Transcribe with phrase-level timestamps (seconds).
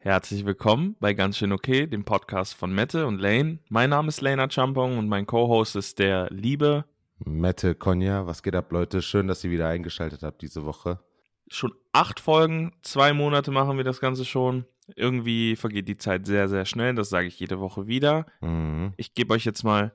[0.00, 3.58] Herzlich willkommen bei Ganz schön okay, dem Podcast von Mette und Lane.
[3.68, 6.84] Mein Name ist Lena Champong und mein Co-Host ist der liebe
[7.18, 8.24] Mette Konja.
[8.24, 9.02] Was geht ab, Leute?
[9.02, 11.00] Schön, dass ihr wieder eingeschaltet habt diese Woche.
[11.48, 14.66] Schon acht Folgen, zwei Monate machen wir das Ganze schon.
[14.94, 16.94] Irgendwie vergeht die Zeit sehr, sehr schnell.
[16.94, 18.24] Das sage ich jede Woche wieder.
[18.40, 18.92] Mhm.
[18.96, 19.92] Ich gebe euch jetzt mal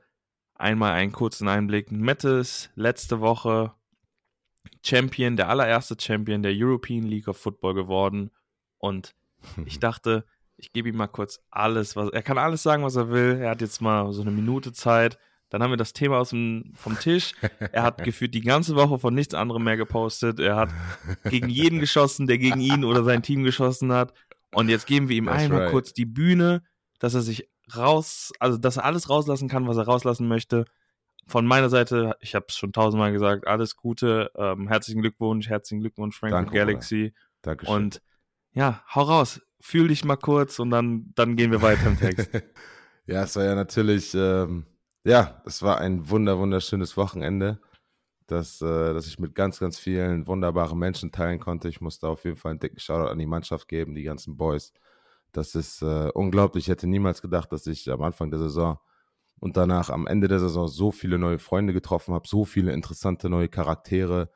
[0.54, 1.94] einmal einen kurzen Einblick.
[1.94, 3.72] Mette ist letzte Woche
[4.86, 8.32] Champion, der allererste Champion der European League of Football geworden.
[8.80, 9.16] Und
[9.66, 10.26] ich dachte,
[10.58, 13.40] ich gebe ihm mal kurz alles, was er kann alles sagen, was er will.
[13.42, 15.18] Er hat jetzt mal so eine Minute Zeit.
[15.50, 17.36] Dann haben wir das Thema aus dem, vom Tisch.
[17.60, 20.40] Er hat gefühlt die ganze Woche von nichts anderem mehr gepostet.
[20.40, 20.70] Er hat
[21.26, 24.14] gegen jeden geschossen, der gegen ihn oder sein Team geschossen hat.
[24.52, 25.72] Und jetzt geben wir ihm That's einmal right.
[25.72, 26.64] kurz die Bühne,
[27.00, 30.66] dass er sich raus, also dass er alles rauslassen kann, was er rauslassen möchte.
[31.28, 35.82] Von meiner Seite, ich habe es schon tausendmal gesagt, alles Gute, ähm, herzlichen Glückwunsch, herzlichen
[35.82, 36.58] Glückwunsch, Frankfurt Danke.
[36.58, 37.14] Galaxy.
[37.42, 37.76] Dankeschön.
[37.76, 38.02] Und
[38.54, 42.30] ja, hau raus, fühl dich mal kurz und dann, dann gehen wir weiter im Text.
[43.06, 44.66] ja, es war ja natürlich, ähm,
[45.04, 47.60] ja, es war ein wunder, wunderschönes Wochenende,
[48.28, 51.68] das, äh, das ich mit ganz, ganz vielen wunderbaren Menschen teilen konnte.
[51.68, 54.74] Ich musste auf jeden Fall einen dicken Shoutout an die Mannschaft geben, die ganzen Boys.
[55.32, 56.66] Das ist äh, unglaublich.
[56.66, 58.80] Ich hätte niemals gedacht, dass ich am Anfang der Saison
[59.40, 63.30] und danach am Ende der Saison so viele neue Freunde getroffen habe, so viele interessante
[63.30, 64.30] neue Charaktere,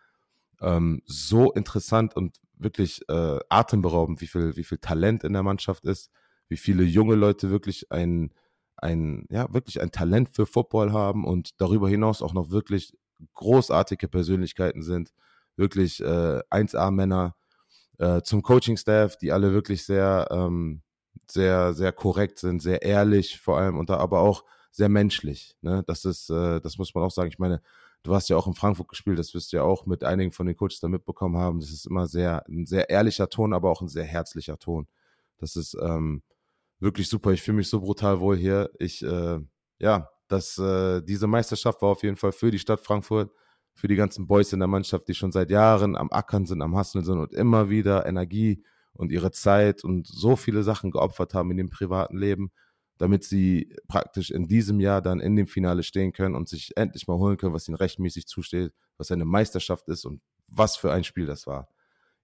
[0.60, 5.86] ähm, so interessant und wirklich äh, atemberaubend, wie viel, wie viel Talent in der Mannschaft
[5.86, 6.12] ist,
[6.50, 8.34] wie viele junge Leute wirklich ein,
[8.78, 12.94] ein, ja, wirklich ein Talent für Football haben und darüber hinaus auch noch wirklich
[13.34, 15.14] großartige Persönlichkeiten sind,
[15.56, 17.36] wirklich äh, 1A-Männer
[17.98, 20.82] äh, zum Coaching-Staff, die alle wirklich sehr, ähm,
[21.30, 25.56] sehr, sehr korrekt sind, sehr ehrlich vor allem und da aber auch sehr menschlich.
[25.62, 25.84] Ne?
[25.88, 27.30] Das ist, äh, das muss man auch sagen.
[27.30, 27.62] Ich meine,
[28.08, 30.46] du hast ja auch in Frankfurt gespielt, das wirst du ja auch mit einigen von
[30.46, 31.60] den Coaches da mitbekommen haben.
[31.60, 34.88] Das ist immer sehr, ein sehr ehrlicher Ton, aber auch ein sehr herzlicher Ton.
[35.40, 36.24] Das ist ähm,
[36.80, 37.32] wirklich super.
[37.32, 38.72] Ich fühle mich so brutal wohl hier.
[38.80, 39.40] Ich, äh,
[39.80, 43.30] ja, das, äh, diese Meisterschaft war auf jeden Fall für die Stadt Frankfurt,
[43.74, 46.78] für die ganzen Boys in der Mannschaft, die schon seit Jahren am Ackern sind, am
[46.78, 51.52] Hasseln sind und immer wieder Energie und ihre Zeit und so viele Sachen geopfert haben
[51.52, 52.52] in dem privaten Leben,
[52.98, 57.08] damit sie praktisch in diesem Jahr dann in dem Finale stehen können und sich endlich
[57.08, 61.04] mal holen können, was ihnen rechtmäßig zusteht, was eine Meisterschaft ist und was für ein
[61.04, 61.68] Spiel das war.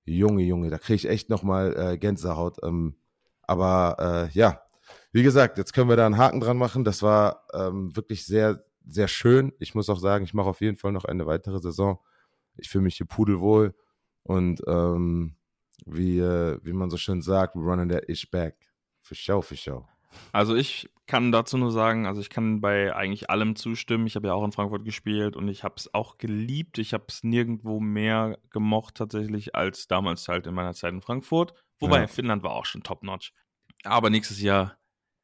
[0.06, 2.58] Junge, Junge, da kriege ich echt nochmal äh, Gänsehaut.
[2.64, 2.96] Ähm,
[3.44, 4.62] aber äh, ja,
[5.12, 6.84] wie gesagt, jetzt können wir da einen Haken dran machen.
[6.84, 9.54] Das war ähm, wirklich sehr, sehr schön.
[9.60, 12.00] Ich muss auch sagen, ich mache auf jeden Fall noch eine weitere Saison.
[12.58, 13.74] Ich fühle mich hier pudelwohl
[14.24, 15.36] und ähm,
[15.86, 18.56] wie, äh, wie man so schön sagt, we're running that ish back.
[19.02, 19.93] For show, for show.
[20.32, 24.08] Also ich kann dazu nur sagen, also ich kann bei eigentlich allem zustimmen.
[24.08, 26.78] Ich habe ja auch in Frankfurt gespielt und ich habe es auch geliebt.
[26.78, 31.54] Ich habe es nirgendwo mehr gemocht tatsächlich als damals halt in meiner Zeit in Frankfurt.
[31.80, 32.08] Wobei Ja.
[32.08, 33.34] Finnland war auch schon top-notch.
[33.84, 34.78] Aber nächstes Jahr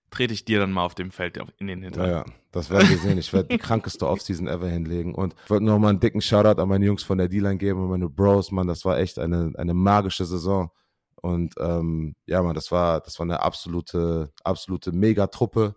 [0.10, 2.10] trete ich dir dann mal auf dem Feld in den Hintern.
[2.10, 3.18] Ja, das werden wir sehen.
[3.18, 5.14] Ich werde die krankeste Offseason ever hinlegen.
[5.16, 7.82] Und ich wollte noch mal einen dicken Shoutout an meine Jungs von der D-Line geben
[7.84, 8.68] und meine Bros, Mann.
[8.68, 10.72] Das war echt eine, eine magische Saison.
[11.22, 15.76] Und ähm, ja, Mann, das war, das war eine absolute, absolute Megatruppe.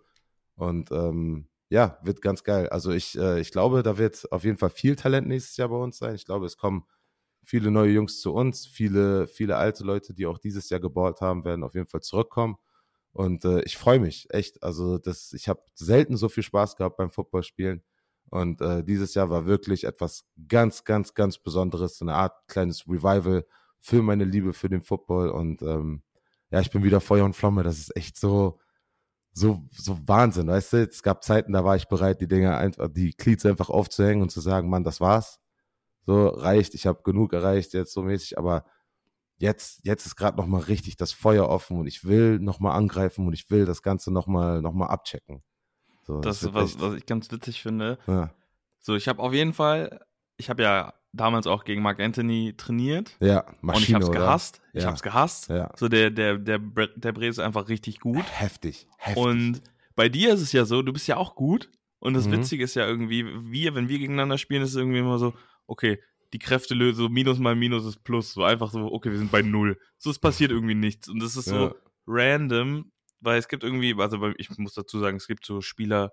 [0.55, 2.69] Und ähm, ja, wird ganz geil.
[2.69, 5.75] Also ich, äh, ich glaube, da wird auf jeden Fall viel Talent nächstes Jahr bei
[5.77, 6.15] uns sein.
[6.15, 6.85] Ich glaube, es kommen
[7.43, 11.45] viele neue Jungs zu uns, viele, viele alte Leute, die auch dieses Jahr geballt haben,
[11.45, 12.57] werden auf jeden Fall zurückkommen.
[13.11, 14.63] Und äh, ich freue mich, echt.
[14.63, 17.83] Also das, ich habe selten so viel Spaß gehabt beim Footballspielen.
[18.29, 22.87] Und äh, dieses Jahr war wirklich etwas ganz, ganz, ganz Besonderes, so eine Art kleines
[22.87, 23.45] Revival
[23.85, 25.29] für meine Liebe für den Football.
[25.29, 26.01] Und ähm,
[26.51, 27.63] ja, ich bin wieder Feuer und Flamme.
[27.63, 28.59] Das ist echt so,
[29.33, 30.77] so, so Wahnsinn, weißt du?
[30.83, 34.29] Es gab Zeiten, da war ich bereit, die Dinger einfach, die Cleats einfach aufzuhängen und
[34.29, 35.39] zu sagen, Mann, das war's.
[36.05, 38.65] So reicht, ich habe genug erreicht jetzt so mäßig, aber
[39.37, 43.33] jetzt, jetzt ist gerade nochmal richtig das Feuer offen und ich will nochmal angreifen und
[43.33, 45.41] ich will das Ganze nochmal noch mal abchecken.
[46.03, 47.97] So, Das wird ist was, echt- was ich ganz witzig finde.
[48.07, 48.33] ja,
[48.79, 49.99] So, ich habe auf jeden Fall,
[50.37, 54.11] ich habe ja damals auch gegen Mark Anthony trainiert ja, Maschine, und ich habe es
[54.11, 54.61] gehasst.
[54.73, 54.87] Ich Ja.
[54.87, 55.49] habe es gehasst.
[55.49, 55.71] Ja.
[55.77, 58.23] So der der der der Bre ist einfach richtig gut.
[58.31, 59.23] Heftig, heftig.
[59.23, 59.61] Und
[59.95, 61.69] bei dir ist es ja so, du bist ja auch gut.
[61.99, 62.31] Und das Mhm.
[62.33, 65.33] Witzige ist ja irgendwie, wir, wenn wir gegeneinander spielen, ist es irgendwie immer so,
[65.67, 66.01] okay,
[66.33, 68.33] die Kräfte lösen, so Minus mal Minus ist Plus.
[68.33, 69.79] So einfach so, okay, wir sind bei Null.
[69.99, 71.07] So, es passiert irgendwie nichts.
[71.07, 71.75] Und das ist so Ja.
[72.07, 72.91] random,
[73.21, 76.11] weil es gibt irgendwie, also ich muss dazu sagen, es gibt so Spieler,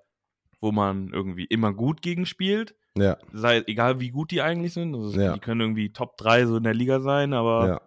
[0.60, 2.74] wo man irgendwie immer gut gegen spielt.
[2.96, 4.94] ja, Sei, egal wie gut die eigentlich sind.
[4.94, 5.32] Also Ja.
[5.32, 7.80] Die können irgendwie Top 3 so in der Liga sein, aber ja,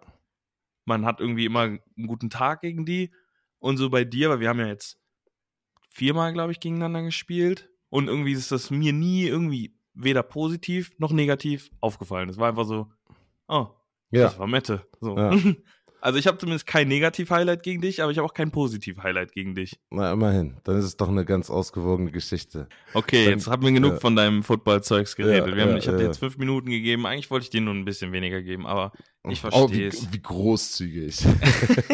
[0.84, 3.12] man hat irgendwie immer einen guten Tag gegen die.
[3.58, 5.00] Und so bei dir, weil wir haben ja jetzt
[5.88, 7.70] viermal, glaube ich, gegeneinander gespielt.
[7.88, 12.28] Und irgendwie ist das mir nie irgendwie weder positiv noch negativ aufgefallen.
[12.28, 12.92] Es war einfach so,
[13.48, 13.68] oh,
[14.10, 14.24] ja.
[14.24, 14.86] das war Mette.
[15.00, 15.16] So.
[15.16, 15.30] Ja.
[16.04, 19.54] Also ich habe zumindest kein Negativ-Highlight gegen dich, aber ich habe auch kein Positiv-Highlight gegen
[19.54, 19.80] dich.
[19.88, 20.58] Na, immerhin.
[20.64, 22.68] Dann ist es doch eine ganz ausgewogene Geschichte.
[22.92, 24.00] Okay, Dann- jetzt haben wir genug ja.
[24.00, 25.56] von deinem Football-Zeugs geredet.
[25.56, 26.08] Ja, haben, ja, ich habe dir ja.
[26.10, 27.06] jetzt fünf Minuten gegeben.
[27.06, 28.92] Eigentlich wollte ich dir nur ein bisschen weniger geben, aber
[29.30, 30.12] ich Oh, verstehe wie, es.
[30.12, 31.16] wie großzügig.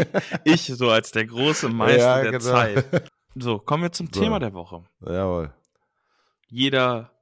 [0.45, 2.45] Ich so als der große Meister der genau.
[2.45, 3.09] Zeit.
[3.37, 4.23] So, kommen wir zum So.
[4.23, 4.83] Thema der Woche.
[5.07, 5.55] Jawohl.
[6.49, 7.13] Jeder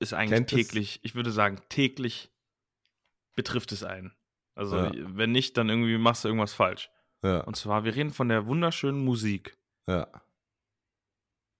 [0.00, 0.56] ist eigentlich Kennt es.
[0.56, 2.32] täglich, ich würde sagen, täglich
[3.36, 4.12] betrifft es einen.
[4.58, 4.92] Also, Ja.
[4.94, 6.90] wenn nicht, dann irgendwie machst du irgendwas falsch.
[7.22, 9.56] Ja, Und zwar, wir reden von der wunderschönen Musik.
[9.86, 10.06] ja.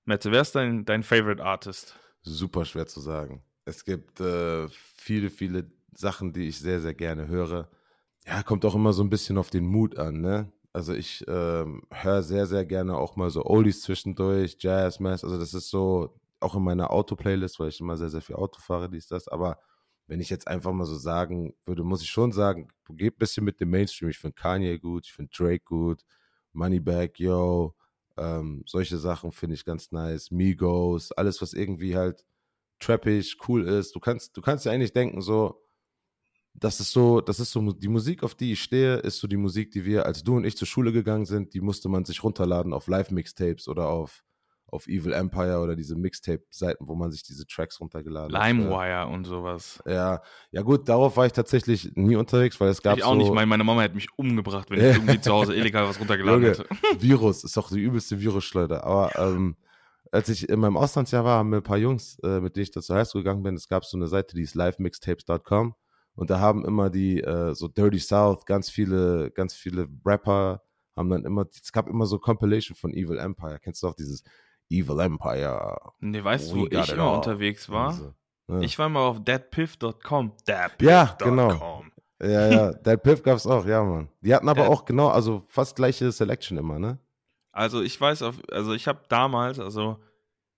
[0.05, 1.95] Mette, wer ist dein, dein Favorite Artist?
[2.23, 3.43] Super schwer zu sagen.
[3.67, 4.67] Es gibt äh,
[4.97, 7.69] viele, viele Sachen, die ich sehr, sehr gerne höre.
[8.27, 10.51] Ja, kommt auch immer so ein bisschen auf den Mut an, ne?
[10.73, 15.25] Also ich ähm, höre sehr, sehr gerne auch mal so Oldies zwischendurch, Jazz, Mass.
[15.25, 18.61] Also das ist so auch in meiner Auto-Playlist, weil ich immer sehr, sehr viel Auto
[18.61, 19.29] fahre, dies, das.
[19.29, 19.59] Aber
[20.09, 23.45] wenn ich jetzt einfach mal so sagen würde, muss ich schon sagen, geht ein bisschen
[23.45, 24.09] mit dem Mainstream.
[24.09, 26.03] Ich finde Kanye gut, ich finde Drake gut,
[26.53, 27.75] Moneybag, Yo,
[28.17, 30.31] ähm, solche Sachen finde ich ganz nice.
[30.31, 32.25] Migos, alles, was irgendwie halt
[32.81, 33.95] trappig, cool ist.
[33.95, 35.63] Du kannst, du kannst ja eigentlich denken, so,
[36.55, 39.37] das ist so, das ist so, die Musik, auf die ich stehe, ist so die
[39.37, 42.25] Musik, die wir, als du und ich zur Schule gegangen sind, die musste man sich
[42.25, 44.25] runterladen auf Live-Mixtapes oder auf,
[44.71, 48.49] auf Evil Empire oder diese Mixtape-Seiten, wo man sich diese Tracks runtergeladen hat.
[48.49, 49.83] LimeWire und sowas.
[49.87, 53.17] Ja, ja gut, darauf war ich tatsächlich nie unterwegs, weil es gab ich auch so
[53.17, 53.33] nicht.
[53.33, 56.57] Meine, meine Mama hätte mich umgebracht, wenn ich irgendwie zu Hause illegal was runtergeladen Junge,
[56.57, 56.67] hätte.
[57.01, 58.85] Virus, ist doch die übelste Virusschleuder.
[58.85, 59.57] Aber ähm,
[60.13, 62.71] als ich in meinem Auslandsjahr war, haben mir ein paar Jungs, äh, mit denen ich
[62.71, 65.75] da zur Highschool gegangen bin, es gab so eine Seite, die ist livemixtapes.com
[66.15, 70.63] und da haben immer die, äh, so Dirty South, ganz viele, ganz viele Rapper
[70.99, 73.59] haben dann immer, es gab immer so Compilation von Evil Empire.
[73.63, 74.25] Kennst du auch dieses
[74.71, 75.77] Evil Empire?
[76.01, 78.15] Nee, weißt du, We wo ich immer unterwegs war?
[78.49, 78.61] Ja.
[78.61, 80.33] Ich war mal auf deadpiff.com.
[80.81, 81.49] Ja, genau.
[81.49, 81.93] Deadpiff.com.
[82.23, 84.09] ja, ja, Dead Piff gab's auch, ja, Mann.
[84.21, 86.99] Die hatten aber Dead- auch genau, also fast gleiche Selection immer, ne?
[87.53, 89.99] Also ich weiß, auf, also ich habe damals, also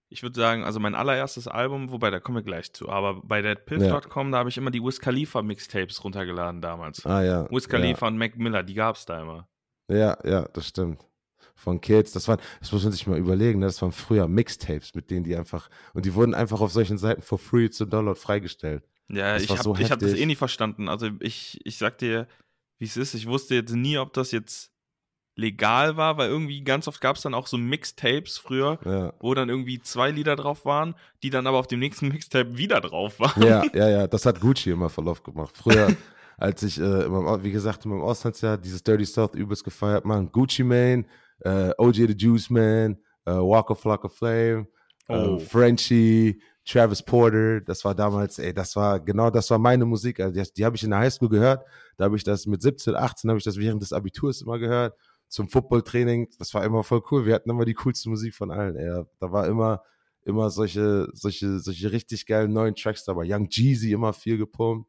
[0.08, 3.42] ich würde sagen, also mein allererstes Album, wobei da kommen wir gleich zu, aber bei
[3.42, 7.06] deadpiff.com, da habe ich immer die Wiz Khalifa Mixtapes runtergeladen damals.
[7.06, 7.50] Ah, ja.
[7.50, 9.48] Wiz Khalifa und Mac Miller, die gab's da immer.
[9.88, 11.04] Ja, ja, das stimmt.
[11.60, 13.66] Von Kids, das waren, das muss man sich mal überlegen, ne?
[13.66, 17.20] das waren früher Mixtapes, mit denen die einfach, und die wurden einfach auf solchen Seiten
[17.22, 18.82] for free zum Download freigestellt.
[19.08, 20.88] Ja, Das ich habe so ich hab das eh nie verstanden.
[20.88, 22.26] Also ich, ich sag dir,
[22.78, 23.12] wie es ist.
[23.14, 24.70] Ich wusste jetzt nie, ob das jetzt
[25.36, 29.12] legal war, weil irgendwie ganz oft gab es dann auch so Mixtapes früher, Ja.
[29.20, 32.80] wo dann irgendwie zwei Lieder drauf waren, die dann aber auf dem nächsten Mixtape wieder
[32.80, 33.42] drauf waren.
[33.42, 35.56] ja, ja, ja, das hat Gucci immer Verlauf gemacht.
[35.56, 35.94] Früher,
[36.36, 40.04] als ich, äh, in meinem, wie gesagt, in meinem Auslandsjahr dieses Dirty South übelst gefeiert,
[40.04, 41.04] man, Gucci Mane,
[41.40, 44.66] äh, OJ the Juice Man, äh, Walker Flock of Flame,
[45.12, 45.36] Oh.
[45.36, 50.20] äh, Frenchie, Travis Porter, das war damals, ey, das war, genau das war meine Musik,
[50.20, 51.64] also die, die habe ich in der Highschool gehört,
[51.96, 54.94] da habe ich das mit 17, 18, habe ich das während des Abiturs immer gehört,
[55.26, 58.76] zum Footballtraining, das war immer voll cool, wir hatten immer die coolste Musik von allen,
[58.76, 59.82] ey, da war immer,
[60.22, 64.88] immer solche, solche, solche richtig geilen neuen Tracks dabei, Young Jeezy immer viel gepumpt,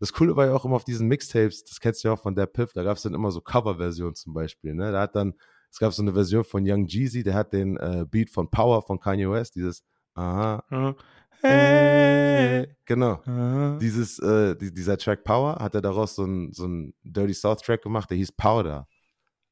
[0.00, 2.34] das Coole war ja auch immer auf diesen Mixtapes, das kennst du ja auch von
[2.34, 5.34] der Piff, da gab es dann immer so Coverversionen zum Beispiel, ne, da hat dann,
[5.72, 8.82] es gab so eine Version von Young Jeezy, der hat den äh, Beat von Power
[8.82, 9.82] von Kanye West, dieses
[10.14, 10.62] Aha,
[11.40, 12.68] Hey.
[12.84, 13.14] genau.
[13.26, 13.78] Ah.
[13.80, 16.68] Dieses, äh, die, dieser Track Power hat er daraus so einen so
[17.02, 18.86] Dirty South Track gemacht, der hieß Powder.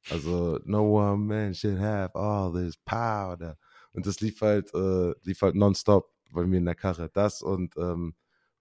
[0.08, 3.56] Also, no one man should have all this powder.
[3.92, 7.10] Und das lief halt, äh, lief halt nonstop bei mir in der Karre.
[7.12, 8.14] Das und ähm,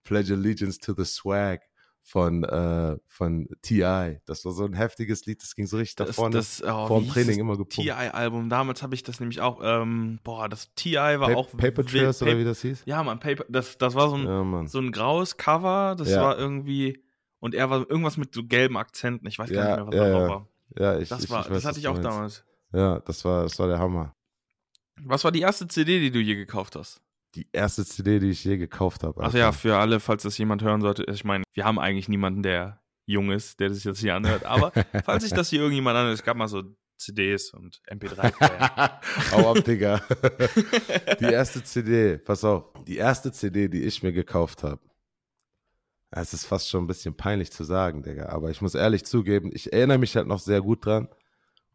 [0.04, 1.62] Pledge Allegiance to the Swag
[2.10, 4.20] von, äh, von T.I.
[4.26, 7.02] Das war so ein heftiges Lied, das ging so richtig da vorne das, oh, vor
[7.02, 7.76] dem Training immer gepumpt.
[7.76, 11.86] TI-Album, damals habe ich das nämlich auch, ähm, boah, das TI war Pa auch Paper
[11.86, 12.84] Trails oder wie das hieß?
[12.86, 16.22] Ja, man, Paper, das, das war so ein, Ja, so ein graues Cover, das Ja.
[16.22, 17.04] war irgendwie,
[17.40, 19.96] und er war irgendwas mit so gelben Akzenten, ich weiß gar Ja, nicht mehr, was
[19.96, 20.48] da drauf war.
[20.78, 22.44] Ja, ich, Das, ich, war, ich weiß, das hatte ich auch damals.
[22.74, 24.16] Ja, das war, das war der Hammer.
[25.02, 27.02] Was war die erste CD, die du je gekauft hast?
[27.36, 29.22] Die erste CD, die ich je gekauft habe.
[29.24, 32.42] Ach ja, für alle, falls das jemand hören sollte, ich meine, wir haben eigentlich niemanden,
[32.42, 34.72] der jung ist, der das jetzt hier anhört, aber
[35.04, 36.64] falls sich das hier irgendjemand anhört, es gab mal so
[36.98, 39.02] CDs und MP3-Player.
[39.32, 40.02] Hau ab, Digga.
[41.20, 44.82] die erste CD, pass auf, die erste CD, die ich mir gekauft habe.
[46.12, 49.52] Es ist fast schon ein bisschen peinlich zu sagen, Digga, aber ich muss ehrlich zugeben,
[49.54, 51.08] ich erinnere mich halt noch sehr gut dran.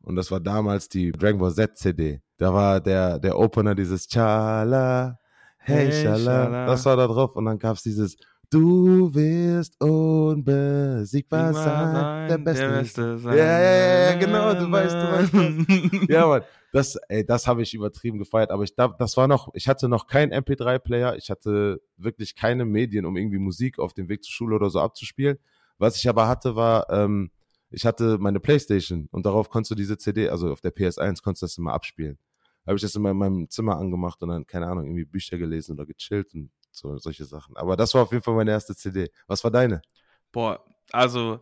[0.02, 2.20] Und das war damals die Dragon Ball Z CD.
[2.36, 5.18] Da war der, der Opener dieses Chala,
[5.64, 6.66] hey, Hey.
[6.66, 7.36] Das war da drauf.
[7.36, 8.16] Und dann gab's dieses
[8.50, 13.18] Du wirst unbesiegbar sein, der Beste.
[13.18, 13.36] sein.
[13.36, 16.42] Ja, ja, ja, genau, du weißt, du weißt ja, Mann,
[16.72, 18.50] das, ey, das habe ich übertrieben gefeiert.
[18.50, 21.16] Aber ich glaube, das war noch, ich hatte noch keinen MP3-Player.
[21.16, 24.78] Ich hatte wirklich keine Medien, um irgendwie Musik auf dem Weg zur Schule oder so
[24.78, 25.38] abzuspielen.
[25.78, 27.30] Was ich aber hatte, war, ähm,
[27.70, 31.42] ich hatte meine Playstation und darauf konntest du diese CD, also auf der PS1 konntest
[31.42, 32.18] du das immer abspielen.
[32.66, 35.86] Habe ich das in meinem Zimmer angemacht und dann, keine Ahnung, irgendwie Bücher gelesen oder
[35.86, 37.56] gechillt und so, solche Sachen.
[37.56, 39.10] Aber das war auf jeden Fall meine erste CD.
[39.26, 39.82] Was war deine?
[40.32, 41.40] Boah, also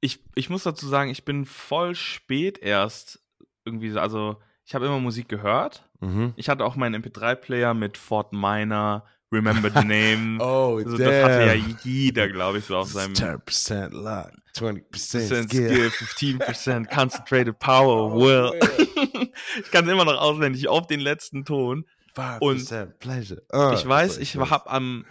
[0.00, 3.20] ich, ich muss dazu sagen, ich bin voll spät erst
[3.64, 5.88] irgendwie, so- also ich habe immer Musik gehört.
[6.00, 6.32] Mhm.
[6.36, 10.38] Ich hatte auch meinen MP3-Player mit Fort Minor, Remember the Name.
[10.40, 15.48] Oh, also, das hatte ja jeder, glaube ich, so auf seinem 10% luck, 20% Percent
[15.50, 15.90] skill.
[15.90, 18.52] Skill, 15% Concentrated Power, Oh, Will.
[19.64, 21.84] ich kann es immer noch auswendig auf den letzten Ton.
[22.14, 23.42] 5% pleasure.
[23.50, 25.04] Ah, ich weiß, ich habe am,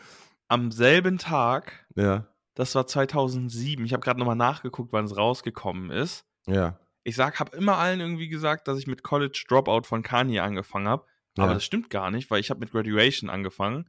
[0.48, 1.86] am selben Tag.
[1.96, 6.26] Ja, das war 2007, ich habe gerade nochmal nachgeguckt, wann es rausgekommen ist.
[6.48, 6.80] ja.
[7.08, 10.88] Ich sag, habe immer allen irgendwie gesagt, dass ich mit College Dropout von Kanye angefangen
[10.88, 11.06] habe.
[11.38, 11.54] Aber Ja.
[11.54, 13.88] das stimmt gar nicht, weil ich habe mit Graduation angefangen.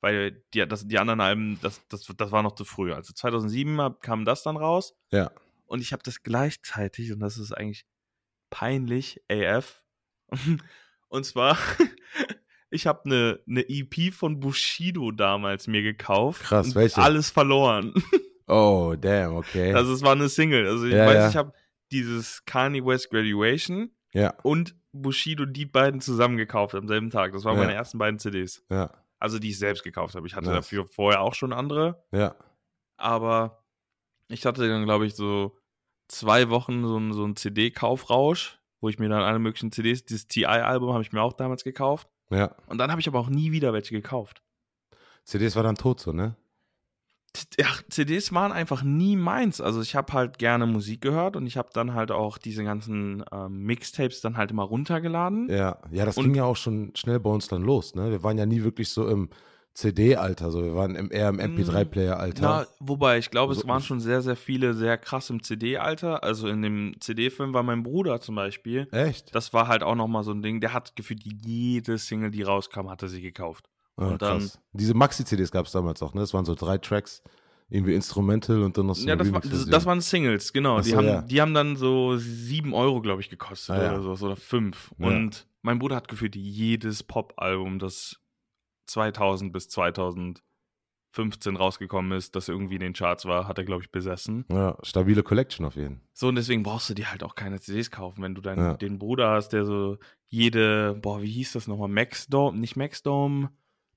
[0.00, 2.92] Weil die, das, die anderen Alben, das, das, das war noch zu früh.
[2.92, 4.94] Also 2007 hab- kam das dann raus.
[5.10, 5.30] Ja.
[5.66, 7.84] Und ich habe das gleichzeitig, und das ist eigentlich
[8.50, 9.82] peinlich, AF.
[11.10, 11.56] Und zwar,
[12.70, 16.42] ich habe eine ne EP von Bushido damals mir gekauft.
[16.42, 17.00] Krass, welche?
[17.00, 17.94] Alles verloren.
[18.50, 19.74] Oh, damn, okay.
[19.74, 20.66] Also es war eine Single.
[20.66, 21.28] Also ich Ja, weiß, ja.
[21.28, 21.52] ich habe
[21.92, 27.32] dieses Kanye West Graduation ja, und Bushido die beiden zusammen gekauft am selben Tag.
[27.32, 28.64] Das waren meine ersten beiden CDs.
[28.70, 28.90] ja,
[29.20, 30.26] Also die ich selbst gekauft habe.
[30.26, 30.56] Ich hatte Nice.
[30.56, 32.34] dafür vorher auch schon andere, ja.
[32.96, 33.64] aber
[34.28, 35.56] ich hatte dann, glaube ich, so
[36.08, 40.26] zwei Wochen so, ein- so einen CD-Kaufrausch, wo ich mir dann alle möglichen CDs, dieses
[40.28, 42.08] TI-Album habe ich mir auch damals gekauft.
[42.30, 42.54] Ja.
[42.66, 44.42] Und dann habe ich aber auch nie wieder welche gekauft.
[45.24, 46.36] CDs war dann tot so, ne?
[47.58, 49.60] Ja, CDs waren einfach nie meins.
[49.60, 53.24] Also ich habe halt gerne Musik gehört und ich habe dann halt auch diese ganzen
[53.32, 55.48] ähm, Mixtapes dann halt immer runtergeladen.
[55.48, 58.10] Ja, ja, das Und- ging ja auch schon schnell bei uns dann los, ne?
[58.10, 59.28] Wir waren ja nie wirklich so im
[59.74, 62.42] CD-Alter, so wir waren im, eher im MP3-Player-Alter.
[62.42, 66.24] Na, wobei, ich glaube, es waren schon sehr, sehr viele sehr krass im CD-Alter.
[66.24, 68.88] Also in dem CD-Film war mein Bruder zum Beispiel.
[68.90, 69.32] Echt?
[69.36, 70.60] Das war halt auch nochmal so ein Ding.
[70.60, 73.68] Der hat gefühlt jede Single, die rauskam, hatte sie gekauft.
[73.98, 74.58] Ah, und dann- krass.
[74.72, 76.20] Diese Maxi-CDs gab es damals auch, ne?
[76.20, 77.22] Das waren so drei Tracks,
[77.68, 80.78] irgendwie Instrumental und dann noch so Ja, das, war, das, das waren Singles, genau.
[80.78, 81.20] Ach die, so, haben, ja.
[81.22, 83.98] die haben dann so sieben Euro, glaube ich, gekostet Ah, ja.
[83.98, 84.94] oder so, oder fünf.
[84.98, 85.08] Ja.
[85.08, 88.16] Und mein Bruder hat gefühlt jedes Pop-Album, das
[88.86, 93.90] 2000 bis 2015 rausgekommen ist, das irgendwie in den Charts war, hat er, glaube ich,
[93.90, 94.44] besessen.
[94.50, 97.90] Ja, stabile Collection auf jeden So, und deswegen brauchst du dir halt auch keine CDs
[97.90, 98.74] kaufen, wenn du deinen, Ja.
[98.78, 101.88] den Bruder hast, der so jede, boah, wie hieß das nochmal?
[101.88, 103.50] Max Dome, nicht Max Dome,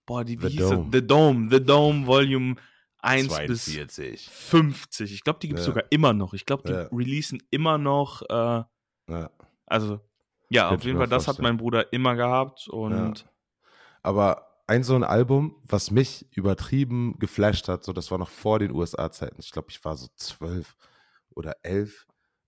[0.05, 0.89] boah, die, wie The hieß Dome.
[0.91, 1.01] das?
[1.01, 2.55] The Dome, The Dome Volume
[2.99, 4.29] 1 bis 42.
[4.29, 5.13] 50.
[5.13, 5.71] Ich glaube, die gibt es Ja.
[5.71, 6.33] sogar immer noch.
[6.33, 6.83] Ich glaube, die Ja.
[6.91, 8.63] releasen immer noch, äh,
[9.09, 9.29] Ja.
[9.65, 9.99] also,
[10.49, 13.25] ja, Könnte auf jeden Fall, das hat mein Bruder immer gehabt und
[14.03, 18.59] Aber ein so ein Album, was mich übertrieben geflasht hat, so das war noch vor
[18.59, 20.75] den USA-Zeiten, ich glaube, ich war so zwölf
[21.35, 22.07] oder elf,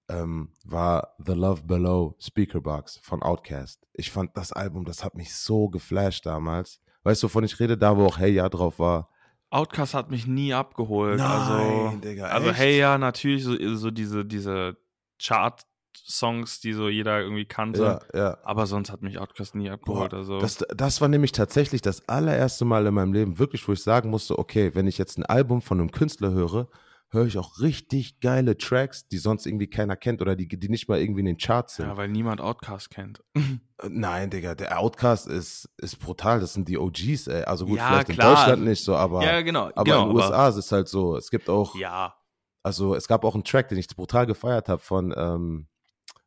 [0.10, 3.88] ähm, war The Love Below Speakerbox von Outkast.
[3.94, 6.80] Ich fand das Album, das hat mich so geflasht damals.
[7.04, 7.78] Weißt du, wovon ich rede?
[7.78, 9.10] Da, wo auch Hey Ja drauf war.
[9.50, 11.18] Outcast hat mich nie abgeholt.
[11.20, 12.60] Nein, also, Digga, also echt?
[12.60, 14.78] hey, ja, natürlich so, so diese, diese
[15.22, 18.02] Chart-Songs, die so jeder irgendwie kannte.
[18.14, 18.38] Ja, ja.
[18.44, 20.10] Aber sonst hat mich Outcast nie abgeholt.
[20.10, 20.40] Boah, also.
[20.40, 24.10] Das, das war nämlich tatsächlich das allererste Mal in meinem Leben, wirklich, wo ich sagen
[24.10, 26.68] musste, okay, wenn ich jetzt ein Album von einem Künstler höre,
[27.14, 30.88] höre ich auch richtig geile Tracks, die sonst irgendwie keiner kennt oder die, die nicht
[30.90, 31.86] mal irgendwie in den Charts sind.
[31.88, 33.24] ja, weil niemand Outcast kennt.
[33.36, 33.42] Äh,
[33.90, 37.44] Nein, Digga, der Outcast ist, ist brutal, das sind die OGs, ey.
[37.44, 38.30] Also gut, Ja, vielleicht klar.
[38.32, 39.66] in Deutschland nicht so, aber, ja, genau.
[39.76, 42.16] aber genau, in den USA ist es halt so, es gibt auch, Ja.
[42.64, 45.68] also es gab auch einen Track, den ich brutal gefeiert habe von ähm,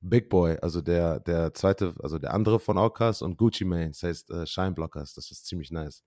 [0.01, 4.03] Big Boy, also der, der zweite, also der andere von Outkast und Gucci Mane, das
[4.03, 6.05] heißt äh, Shine Blockers, das ist ziemlich nice.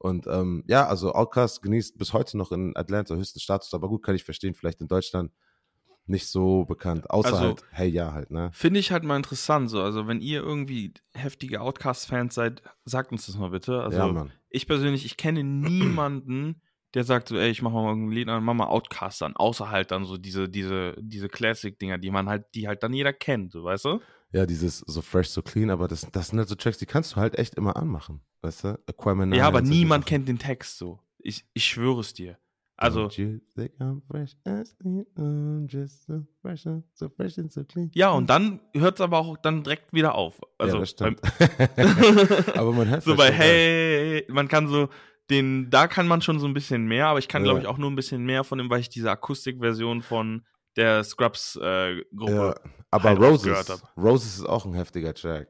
[0.00, 4.02] Und ähm, ja, also Outkast genießt bis heute noch in Atlanta höchsten Status, aber gut,
[4.02, 5.30] kann ich verstehen, vielleicht in Deutschland
[6.06, 8.48] nicht so bekannt, außer Also- halt, hey, ja halt, ne?
[8.54, 9.68] Finde ich halt mal interessant.
[9.68, 9.82] So.
[9.82, 13.82] Also, wenn ihr irgendwie heftige Outcast-Fans seid, sagt uns das mal bitte.
[13.82, 14.32] Also, ja, Mann.
[14.48, 16.62] ich persönlich, ich kenne niemanden,
[16.94, 19.70] der sagt so, ey, ich mach mal irgendein Lied an, mach mal Outcast an, außer
[19.70, 23.52] halt dann so diese, diese, diese Classic-Dinger, die man halt, die halt dann jeder kennt,
[23.52, 24.00] so, weißt du?
[24.32, 27.12] Ja, dieses so fresh, so clean, aber das, das sind halt so Tracks, die kannst
[27.12, 28.78] du halt echt immer anmachen, weißt du?
[28.86, 31.00] Aquaman ja, aber niemand kennt den Text so.
[31.18, 32.38] Ich, ich schwöre es dir.
[32.76, 33.10] Also,
[37.92, 40.40] ja, und dann hört es aber auch dann direkt wieder auf.
[40.56, 41.20] Also, ja, das stimmt.
[42.56, 43.30] aber man hört so bei.
[43.32, 44.88] Hey, man kann so
[45.28, 47.48] den, da kann man schon so ein bisschen mehr, aber ich kann, Ja.
[47.50, 50.46] glaube ich, auch nur ein bisschen mehr von dem, weil ich diese Akustikversion von
[50.76, 52.32] der Scrubs-Gruppe.
[52.32, 52.54] Ja,
[52.90, 53.82] aber halt Roses.
[53.96, 55.48] Roses ist auch ein heftiger Track.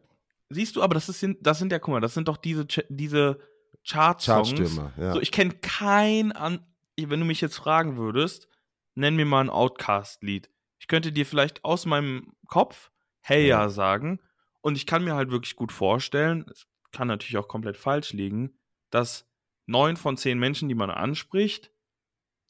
[0.48, 3.38] Siehst du, aber das, ist, das sind ja, guck mal, das sind doch diese, diese
[3.88, 4.50] Chart-Songs.
[4.50, 5.12] Chartstürmer, ja.
[5.12, 6.66] So, ich kenne kein an,
[6.98, 8.48] wenn du mich jetzt fragen würdest,
[8.94, 10.50] nenn mir mal ein Outcast-Lied.
[10.78, 12.90] Ich könnte dir vielleicht aus meinem Kopf
[13.22, 14.18] Hey ja sagen
[14.60, 18.58] und ich kann mir halt wirklich gut vorstellen, es kann natürlich auch komplett falsch liegen,
[18.90, 19.28] dass
[19.66, 21.70] neun von zehn Menschen, die man anspricht,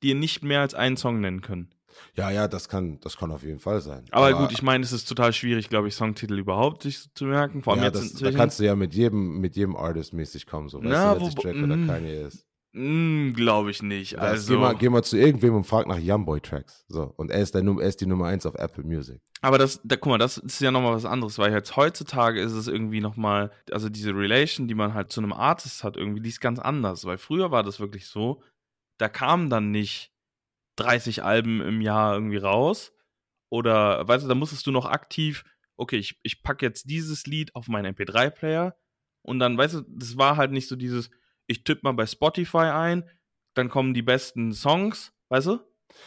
[0.02, 1.74] dir nicht mehr als einen Song nennen können.
[2.14, 4.04] Ja, ja, das kann, das kann auf jeden Fall sein.
[4.10, 7.62] Aber, gut, ich meine, es ist total schwierig, glaube ich, Songtitel überhaupt sich zu merken.
[7.62, 10.46] Vor allem ja, jetzt das, da kannst du ja mit jedem, mit jedem Artist mäßig
[10.46, 11.86] kommen, so weißt Na, du, wer jetzt wo- Drake oder mm.
[11.86, 12.46] Kanye ist.
[12.72, 14.12] Mm, glaube ich nicht.
[14.14, 16.84] Das, Also, geh, mal, geh mal zu irgendwem und frag nach Youngboy Tracks.
[16.88, 19.20] So, und er ist, der, er ist die Nummer eins auf Apple Music.
[19.42, 22.52] aber das, da, guck mal, das ist ja nochmal was anderes, weil jetzt heutzutage ist
[22.52, 26.28] es irgendwie nochmal, also diese Relation, die man halt zu einem Artist hat, irgendwie, die
[26.28, 27.04] ist ganz anders.
[27.04, 28.40] Weil früher war das wirklich so,
[28.98, 30.12] da kamen dann nicht
[30.84, 32.92] 30 Alben im Jahr irgendwie raus.
[33.50, 35.44] Oder, weißt du, da musstest du noch aktiv,
[35.76, 38.76] okay, ich, ich packe jetzt dieses Lied auf meinen MP3-Player
[39.22, 41.10] und dann, weißt du, das war halt nicht so dieses,
[41.46, 43.08] ich tippe mal bei Spotify ein,
[43.54, 45.60] dann kommen die besten Songs, weißt du?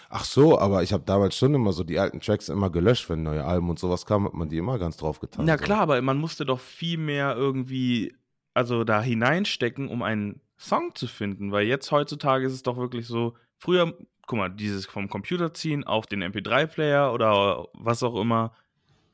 [0.10, 3.24] Ach so, aber ich habe damals schon immer so die alten Tracks immer gelöscht, wenn
[3.24, 5.46] neue Alben und sowas kamen, hat man die immer ganz drauf getan.
[5.46, 5.64] Na so.
[5.64, 8.16] klar, aber man musste doch viel mehr irgendwie,
[8.54, 13.08] also da hineinstecken, um einen Song zu finden, weil jetzt heutzutage ist es doch wirklich
[13.08, 18.54] so, früher, guck mal, dieses vom Computer ziehen auf den MP3-Player oder was auch immer,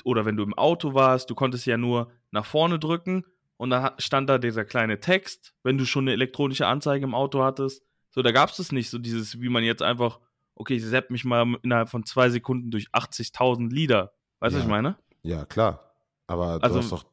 [0.04, 3.26] oder wenn du im Auto warst, du konntest ja nur nach vorne drücken
[3.58, 7.44] und da stand da dieser kleine Text, wenn du schon eine elektronische Anzeige im Auto
[7.44, 7.84] hattest.
[8.12, 10.20] So, da gab es das nicht, so dieses, wie man jetzt einfach,
[10.56, 14.14] okay, ich zapp mich mal innerhalb von zwei Sekunden durch 80.000 Lieder.
[14.40, 14.68] Weißt du, was Ja.
[14.68, 14.96] ich meine?
[15.24, 15.92] Ja, klar.
[16.28, 17.06] Aber Also- du hast doch,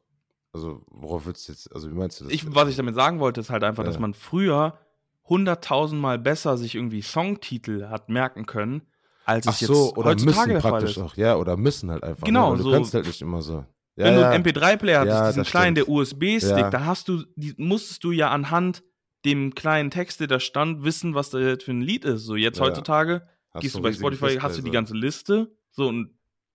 [0.53, 2.33] also worauf willst du jetzt, also wie meinst du das?
[2.33, 4.01] ich, was ich damit sagen wollte, ist halt einfach, dass Ja.
[4.01, 4.79] man früher
[5.29, 8.83] hunderttausendmal besser sich irgendwie Songtitel hat merken können,
[9.25, 12.05] als Ach es jetzt so, oder heutzutage müssen der praktisch auch, ja, oder müssen halt
[12.05, 12.25] einfach.
[12.25, 12.59] Genau, ne?
[12.59, 13.65] weil so- Du kannst halt nicht immer so.
[13.97, 14.21] Ja, Wenn ja.
[14.21, 15.97] du einen MP3-Player hattest, Ja, diesen kleinen, der stimmt.
[15.99, 16.71] USB-Stick, Ja.
[16.71, 18.83] da hast du, die, musstest du ja anhand
[19.25, 22.25] dem kleinen Text, der da stand, wissen, was da jetzt für ein Lied ist.
[22.25, 26.11] So jetzt heutzutage Hast gehst du bei Spotify, hast du die ganze Liste, so und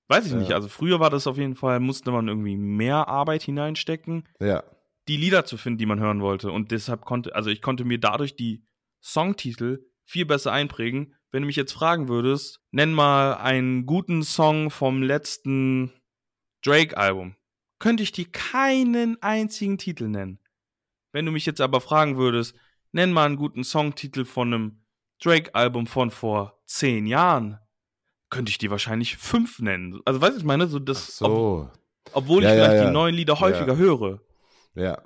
[0.07, 0.53] weiß ich nicht.
[0.53, 4.27] Also früher war das auf jeden Fall, musste man irgendwie mehr Arbeit hineinstecken.
[4.39, 4.63] Ja,
[5.07, 6.51] die Lieder zu finden, die man hören wollte.
[6.51, 8.63] Und deshalb konnte, also ich konnte mir dadurch die
[9.03, 11.15] Songtitel viel besser einprägen.
[11.31, 15.91] Wenn du mich jetzt fragen würdest, nenn mal einen guten Song vom letzten
[16.63, 17.35] Drake-Album,
[17.79, 20.39] könnte ich dir keinen einzigen Titel nennen.
[21.13, 22.55] Wenn du mich jetzt aber fragen würdest,
[22.91, 24.83] nenn mal einen guten Songtitel von einem
[25.23, 27.57] Drake-Album von vor zehn Jahren,
[28.29, 29.99] könnte ich dir wahrscheinlich fünf nennen.
[30.05, 31.69] Also weißt du, ich meine, so Ach das, ob, so.
[32.13, 32.87] obwohl Ja, ich ja, vielleicht ja.
[32.87, 33.75] die neuen Lieder häufiger Ja.
[33.79, 34.21] höre.
[34.75, 35.01] Ja.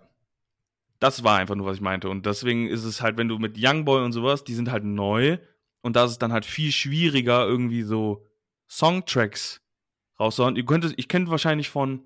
[0.99, 2.09] Das war einfach nur, was ich meinte.
[2.09, 5.37] Und deswegen ist es halt, wenn du mit Youngboy und sowas, die sind halt neu.
[5.81, 8.25] Und da ist es dann halt viel schwieriger, irgendwie so
[8.69, 9.61] Songtracks
[10.19, 10.55] rauszuhauen.
[10.55, 12.01] Ihr könnt, ich könnte wahrscheinlich von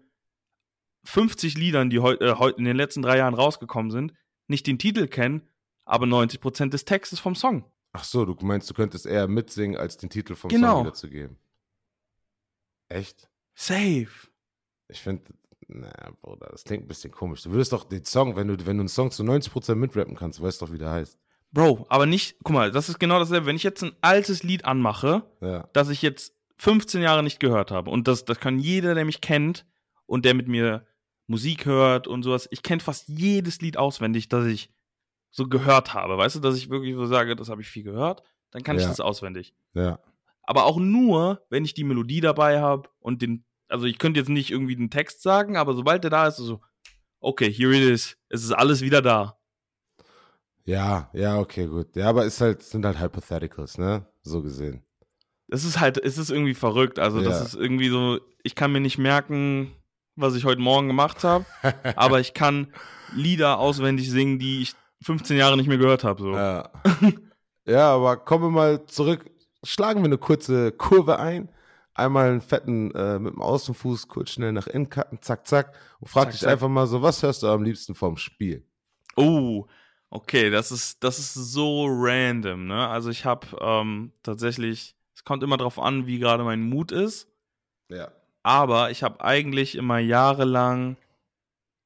[1.05, 4.13] 50 Liedern, die heu, äh, heu, in den letzten drei Jahren rausgekommen sind,
[4.47, 5.47] nicht den Titel kennen,
[5.85, 7.63] aber 90% des Textes vom Song.
[7.93, 10.73] Ach so, du meinst, du könntest eher mitsingen, als den Titel vom Genau.
[10.73, 11.37] Song wiederzugeben.
[12.89, 13.29] Echt?
[13.55, 14.07] Safe.
[14.87, 15.23] Ich finde,
[15.69, 17.43] na, Bruder, das klingt ein bisschen komisch.
[17.43, 20.39] Du würdest doch den Song, wenn du, wenn du einen Song zu 90% mitrappen kannst,
[20.39, 21.17] du weißt doch, wie der heißt.
[21.51, 23.45] Bro, aber nicht, guck mal, das ist genau dasselbe.
[23.47, 25.67] Wenn ich jetzt ein altes Lied anmache, Ja.
[25.73, 27.89] das ich jetzt 15 Jahre nicht gehört habe.
[27.89, 29.65] Und das, das kann jeder, der mich kennt
[30.05, 30.85] und der mit mir
[31.27, 32.47] Musik hört und sowas.
[32.51, 34.71] Ich kenne fast jedes Lied auswendig, das ich
[35.31, 36.17] so gehört habe.
[36.17, 38.81] Weißt du, dass ich wirklich so sage, das habe ich viel gehört, dann kann ich
[38.83, 38.89] Ja.
[38.89, 39.53] das auswendig.
[39.75, 39.99] Ja.
[40.43, 44.29] Aber auch nur, wenn ich die Melodie dabei habe und den, also ich könnte jetzt
[44.29, 46.61] nicht irgendwie den Text sagen, aber sobald der da ist, ist so,
[47.19, 48.17] okay, here it is.
[48.29, 49.37] Es ist alles wieder da.
[50.65, 51.95] Ja, ja, okay, gut.
[51.95, 54.05] Ja, aber es halt, sind halt Hypotheticals, ne?
[54.21, 54.83] So gesehen.
[55.47, 56.99] Es ist halt, es ist irgendwie verrückt.
[56.99, 57.45] Also, das Ja.
[57.45, 59.71] ist irgendwie so, ich kann mir nicht merken,
[60.15, 61.45] was ich heute Morgen gemacht habe,
[61.95, 62.71] aber ich kann
[63.15, 66.21] Lieder auswendig singen, die ich 15 Jahre nicht mehr gehört habe.
[66.21, 66.35] So.
[66.35, 66.69] Ja.
[67.65, 69.25] ja, aber kommen wir mal zurück.
[69.63, 71.49] Schlagen wir eine kurze Kurve ein.
[71.93, 75.73] Einmal einen fetten äh, mit dem Außenfuß kurz schnell nach innen cutten, zack, zack.
[75.99, 76.51] Und frag Zack, dich zack.
[76.51, 78.65] einfach mal so, was hörst du am liebsten vom Spiel?
[79.15, 79.65] Oh,
[80.09, 82.87] okay, das ist, das ist so random, ne?
[82.87, 87.27] Also ich habe ähm, tatsächlich, es kommt immer drauf an, wie gerade mein Mut ist,
[87.89, 88.11] Ja.
[88.43, 90.95] aber ich habe eigentlich immer jahrelang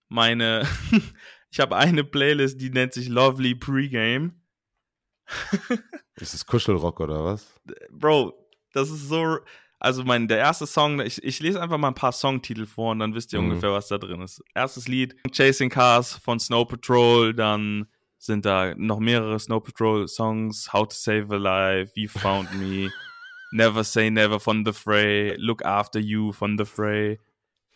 [0.10, 0.68] meine,
[1.50, 4.34] ich habe eine Playlist, die nennt sich Lovely Pregame.
[6.18, 7.48] Ist das Kuschelrock oder was?
[7.92, 8.34] Bro,
[8.74, 9.40] das ist so.
[9.84, 13.00] Also mein, der erste Song, ich, ich lese einfach mal ein paar Songtitel vor und
[13.00, 13.50] dann wisst ihr Mhm.
[13.50, 14.42] ungefähr, was da drin ist.
[14.56, 20.72] Erstes Lied, Chasing Cars von Snow Patrol, dann sind da noch mehrere Snow Patrol Songs,
[20.72, 22.92] How to Save a Life, You Found Me,
[23.52, 27.20] Never Say Never von The Fray, Look After You von The Fray,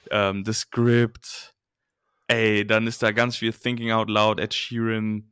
[0.09, 1.53] ähm, The Script,
[2.29, 5.29] ey, dann ist da ganz viel Thinking Out Loud, Ed Sheeran,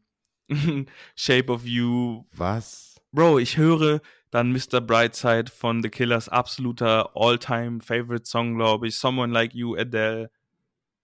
[1.15, 2.99] Shape of You, Was?
[3.13, 4.01] Bro, ich höre
[4.35, 4.81] Dann Mr.
[4.81, 8.97] Brightside von The Killers, absoluter All-Time Favorite Song, glaube ich.
[8.97, 10.29] Someone Like You, Adele.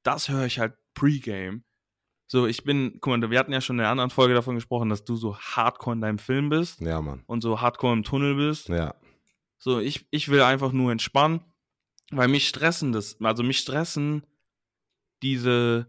[0.03, 1.63] Das höre ich halt Pre-Game.
[2.27, 4.89] So, ich bin, guck mal, wir hatten ja schon in der anderen Folge davon gesprochen,
[4.89, 6.81] dass du so hardcore in deinem Film bist.
[6.81, 7.23] Ja, Mann.
[7.25, 8.67] Und so hardcore im Tunnel bist.
[8.67, 8.95] Ja.
[9.57, 11.39] So, ich, ich will einfach nur entspannen,
[12.09, 14.25] weil mich stressen das, also mich stressen
[15.23, 15.87] diese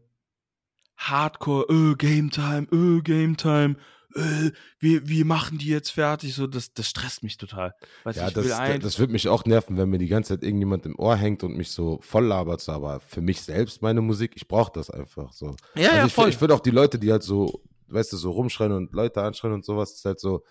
[0.97, 3.75] Hardcore, öh, Game Time, öh, Game Time,
[4.15, 7.75] äh, wir, wir machen die jetzt fertig, so, das, das stresst mich total.
[8.05, 10.87] Weißt, ja, das, das, das wird mich auch nerven, wenn mir die ganze Zeit irgendjemand
[10.87, 14.49] im Ohr hängt und mich so voll labert, aber für mich selbst, meine Musik, ich
[14.49, 15.57] brauche das einfach so.
[15.75, 16.29] Ja, also ja, ich, voll.
[16.29, 19.55] Ich würde auch die Leute, die halt so, weißt du, so rumschreien und Leute anschreien
[19.55, 20.45] und sowas, ist halt so,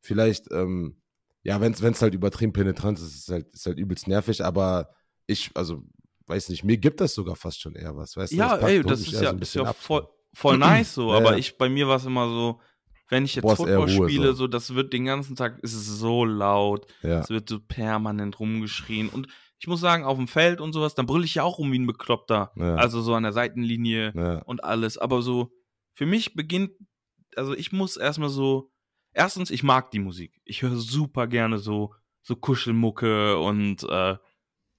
[0.00, 1.00] vielleicht, ähm,
[1.42, 4.90] ja, wenn es halt übertrieben penetrant ist, ist halt, ist halt übelst nervig, aber
[5.26, 5.82] ich, also,
[6.26, 8.62] weiß nicht, mir gibt das sogar fast schon eher was, weißt ja, du?
[8.62, 11.68] Ja, ey, das ist ja, so ist ja voll, voll nice so, aber ich, bei
[11.68, 12.60] mir war es immer so,
[13.12, 14.34] wenn ich jetzt Boah, Football spiele, so.
[14.34, 14.46] so.
[14.46, 17.20] das wird den ganzen Tag, ist es so laut, ja.
[17.20, 21.04] es wird so permanent rumgeschrien und ich muss sagen, auf dem Feld und sowas, dann
[21.04, 22.52] brülle ich ja auch rum wie ein Bekloppter.
[22.56, 22.74] Ja.
[22.76, 24.38] Also so an der Seitenlinie ja.
[24.38, 24.98] und alles.
[24.98, 25.52] Aber so,
[25.94, 26.72] für mich beginnt,
[27.36, 28.72] also ich muss erstmal so,
[29.12, 30.40] erstens, ich mag die Musik.
[30.44, 34.16] Ich höre super gerne so, so Kuschelmucke und äh,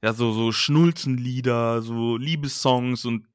[0.04, 3.28] ja, so, so Schnulzenlieder, so Liebessongs und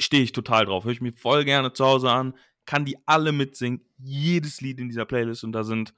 [0.00, 0.84] stehe ich total drauf.
[0.84, 2.34] Höre ich mir voll gerne zu Hause an,
[2.68, 5.94] kann die alle mitsingen, jedes Lied in dieser Playlist und da sind,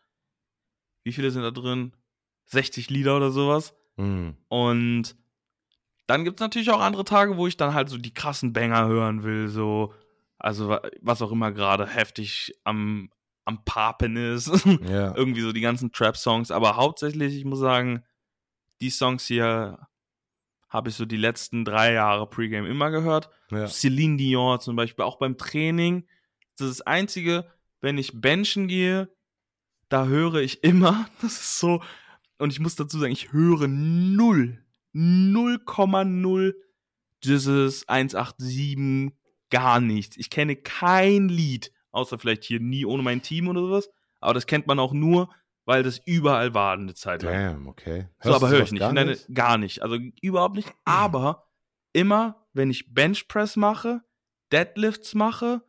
[1.02, 1.96] wie viele sind da drin?
[2.44, 3.74] 60 Lieder oder sowas.
[3.96, 4.37] Mhm.
[4.46, 5.16] Und
[6.06, 8.87] dann gibt es natürlich auch andere Tage, wo ich dann halt so die krassen Banger
[8.87, 9.92] hören will, so,
[10.38, 13.11] also was auch immer gerade heftig am,
[13.44, 14.48] am Papen ist.
[14.88, 15.12] Ja.
[15.16, 16.52] Irgendwie so die ganzen Trap-Songs.
[16.52, 18.04] Aber hauptsächlich, ich muss sagen,
[18.80, 19.88] die Songs hier
[20.68, 23.28] habe ich so die letzten drei Jahre Pre-Game immer gehört.
[23.50, 23.66] Ja.
[23.66, 26.06] Celine Dion zum Beispiel, auch beim Training.
[26.61, 29.09] Das ist das Einzige, wenn ich benchen gehe,
[29.88, 31.83] da höre ich immer, das ist so,
[32.38, 36.55] und ich muss dazu sagen, ich höre null, 0,0
[37.23, 39.16] dieses 187,
[39.51, 40.16] gar nichts.
[40.16, 44.46] Ich kenne kein Lied, außer vielleicht hier nie ohne mein Team oder sowas, aber das
[44.46, 45.31] kennt man auch nur,
[45.64, 47.35] weil das überall war eine Zeit lang.
[47.35, 48.09] Damn, okay.
[48.18, 48.81] Hörst so, aber höre ich nicht.
[48.81, 49.27] Gar nicht?
[49.33, 49.83] Gar nicht.
[49.83, 50.73] Also überhaupt nicht.
[50.85, 51.46] Aber
[51.92, 54.03] immer, wenn ich Benchpress mache,
[54.51, 55.62] Deadlifts mache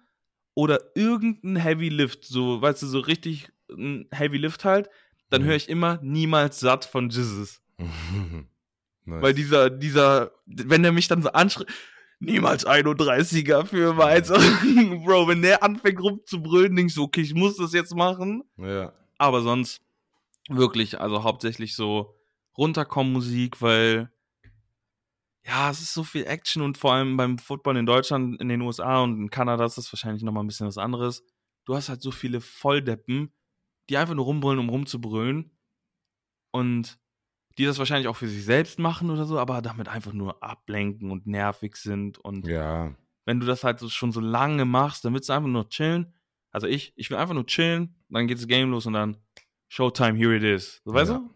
[0.53, 4.89] oder irgendein Heavy Lift, so, weißt du, so richtig ein Heavy Lift halt,
[5.29, 5.47] dann mhm.
[5.47, 7.61] höre ich immer niemals satt von Jesus.
[7.77, 9.21] nice.
[9.21, 11.71] Weil dieser, dieser, wenn der mich dann so anschreibt,
[12.21, 14.27] niemals 31er für Mainz.
[15.05, 18.43] Bro, wenn der anfängt rumzubrüllen, denkst du, okay, ich muss das jetzt machen.
[18.57, 18.93] Ja.
[19.17, 19.81] Aber sonst
[20.49, 22.15] wirklich, also hauptsächlich so
[22.57, 24.11] runterkommen Musik, weil
[25.45, 28.61] ja, es ist so viel Action und vor allem beim Football in Deutschland, in den
[28.61, 31.23] USA und in Kanada ist das wahrscheinlich nochmal ein bisschen was anderes.
[31.65, 33.33] Du hast halt so viele Volldeppen,
[33.89, 35.57] die einfach nur rumbrüllen, um rumzubrüllen.
[36.51, 36.99] Und
[37.57, 41.11] die das wahrscheinlich auch für sich selbst machen oder so, aber damit einfach nur ablenken
[41.11, 42.17] und nervig sind.
[42.17, 42.95] Und ja.
[43.25, 46.13] wenn du das halt so schon so lange machst, dann willst du einfach nur chillen.
[46.51, 49.17] Also ich, ich will einfach nur chillen, dann geht das Game los und dann
[49.69, 50.81] Showtime, here it is.
[50.83, 51.17] So, weißt ja.
[51.19, 51.29] du?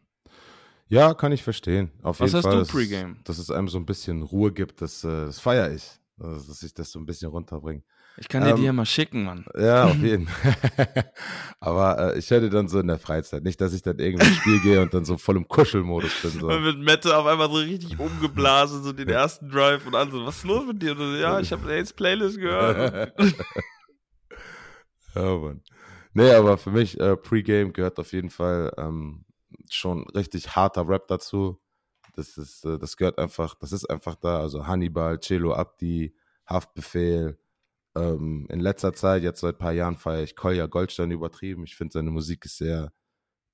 [0.87, 1.91] Ja, kann ich verstehen.
[2.03, 3.17] Auf Was jeden hast Fall, du Pre-Game?
[3.23, 5.89] Dass es einem so ein bisschen Ruhe gibt, das, äh, das feiere ich.
[6.19, 7.83] Also, dass ich das so ein bisschen runterbringe.
[8.17, 9.45] Ich kann dir ähm, die ja mal schicken, Mann.
[9.57, 11.11] Ja, auf jeden Fall.
[11.59, 13.43] Aber äh, ich höre dann so in der Freizeit.
[13.43, 16.31] Nicht, dass ich dann irgendwann ins Spiel gehe und dann so voll im Kuschelmodus bin.
[16.31, 16.47] So.
[16.47, 20.37] Und mit Mette auf einmal so richtig umgeblasen, so den ersten Drive und so, was
[20.37, 20.95] ist los mit dir?
[20.95, 23.13] So, ja, ich habe Nates Playlist gehört.
[25.15, 25.61] ja, Mann.
[26.13, 29.25] Nee, aber für mich, äh, Pre-Game gehört auf jeden Fall ähm,
[29.69, 31.59] schon richtig harter Rap dazu.
[32.13, 34.39] Das ist, äh, das gehört einfach, das ist einfach da.
[34.39, 36.15] Also Hannibal, Celo Abdi,
[36.45, 37.39] Haftbefehl.
[37.95, 41.63] Ähm, in letzter Zeit, jetzt seit ein paar Jahren, feiere ich Kolja Goldstein übertrieben.
[41.63, 42.93] Ich finde, seine Musik ist sehr,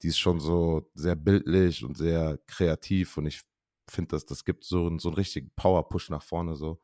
[0.02, 3.44] die ist schon so sehr bildlich und sehr kreativ und ich
[3.90, 6.82] finde, dass das gibt so, so einen richtigen Power-Push nach vorne so.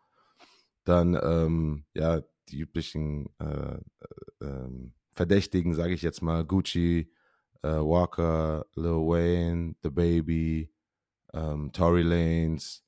[0.84, 3.82] Dann, ähm, ja, die üblichen äh, äh,
[4.42, 7.12] ähm, Verdächtigen, sage ich jetzt mal, Gucci,
[7.64, 10.72] äh, Walker, Lil Wayne, The Baby,
[11.34, 12.84] ähm, Tory Lanez,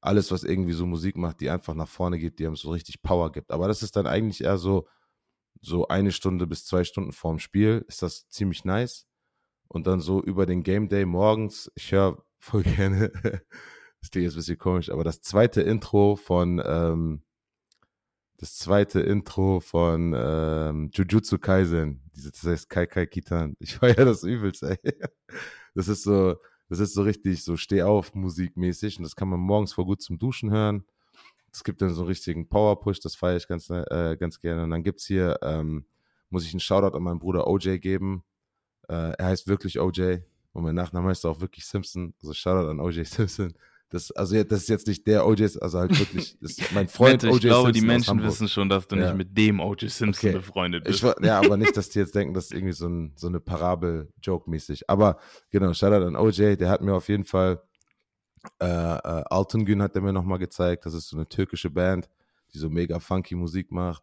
[0.00, 3.02] alles, was irgendwie so Musik macht, die einfach nach vorne geht, die einem so richtig
[3.02, 3.50] Power gibt.
[3.50, 4.86] Aber das ist dann eigentlich eher so,
[5.60, 9.06] so eine Stunde bis zwei Stunden vorm Spiel, ist das ziemlich nice.
[9.68, 13.10] Und dann so über den Game Day morgens, ich höre voll gerne,
[14.00, 17.22] das klingt jetzt ein bisschen komisch, aber das zweite Intro von ähm,
[18.38, 22.02] das zweite Intro von ähm, Jujutsu Kaisen.
[22.14, 23.56] das heißt Kai Kai Kitan.
[23.60, 24.78] Ich feiere das übelst, ey.
[25.74, 26.36] Das ist so,
[26.68, 30.02] das ist so richtig so Steh auf musikmäßig und das kann man morgens vor gut
[30.02, 30.84] zum Duschen hören.
[31.52, 34.64] Es gibt dann so einen richtigen Power Push, das feiere ich ganz, äh, ganz gerne.
[34.64, 35.86] Und dann gibt's hier, ähm,
[36.28, 38.24] muss ich einen Shoutout an meinen Bruder OJ geben.
[38.88, 40.18] Äh, er heißt wirklich OJ
[40.52, 42.14] Und mein Nachname heißt auch wirklich Simpson.
[42.20, 43.54] Also Shoutout an OJ Simpson.
[43.90, 47.22] Das, also das ist jetzt nicht der OJ, also halt wirklich, das ist mein Freund
[47.22, 49.06] Mette, OJ ich glaube, Simpson die Menschen wissen schon, dass du Ja.
[49.06, 49.88] nicht mit dem O.J.
[49.90, 50.38] Simpson Okay.
[50.38, 51.02] befreundet Ich, bist.
[51.04, 53.38] war- ja, aber nicht, dass die jetzt denken, das ist irgendwie so, ein, so eine
[53.40, 54.90] Parabel-Joke-mäßig.
[54.90, 55.18] Aber
[55.50, 57.62] genau, Shoutout an OJ, der hat mir auf jeden Fall,
[58.60, 60.86] äh, äh, Altungün hat er mir nochmal gezeigt.
[60.86, 62.08] Das ist so eine türkische Band,
[62.52, 64.02] die so mega funky Musik macht.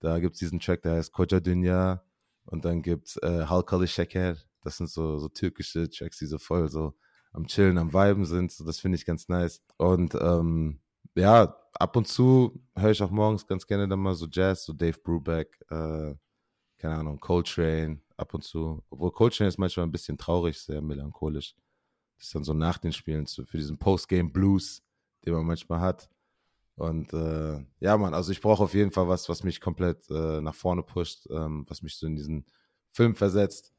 [0.00, 2.02] Da gibt es diesen Track, der heißt Koca Dünya.
[2.44, 4.36] Und dann gibt es äh, Halkalı Şeker.
[4.62, 6.94] Das sind so, so türkische Tracks, die so voll so
[7.34, 8.50] am Chillen, am Viben sind.
[8.52, 9.60] So, das finde ich ganz nice.
[9.76, 10.80] Und ähm,
[11.14, 14.72] ja, ab und zu höre ich auch morgens ganz gerne dann mal so Jazz, so
[14.72, 16.14] Dave Brubeck, äh,
[16.78, 18.82] keine Ahnung, Coltrane, ab und zu.
[18.88, 21.54] Obwohl Coltrane ist manchmal ein bisschen traurig, sehr melancholisch.
[22.16, 24.82] Das ist dann so nach den Spielen so für diesen Postgame Blues,
[25.24, 26.08] den man manchmal hat.
[26.76, 30.40] Und äh, ja, Mann, also ich brauche auf jeden Fall was, was mich komplett äh,
[30.40, 32.46] nach vorne pusht, ähm, was mich so in diesen
[32.92, 33.72] Film versetzt.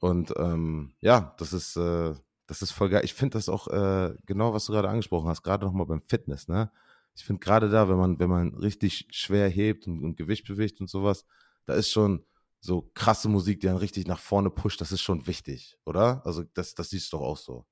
[0.00, 2.14] Und ähm, ja, das ist, äh,
[2.48, 3.04] das ist voll geil.
[3.04, 6.48] Ich finde das auch äh, genau, was du gerade angesprochen hast, gerade nochmal beim Fitness,
[6.48, 6.72] ne?
[7.14, 10.80] Ich finde gerade da, wenn man, wenn man richtig schwer hebt und, und Gewicht bewegt
[10.80, 11.26] und sowas,
[11.66, 12.24] da ist schon
[12.60, 16.22] so krasse Musik, die dann richtig nach vorne pusht, das ist schon wichtig, oder?
[16.24, 17.66] Also das, das siehst du doch auch so.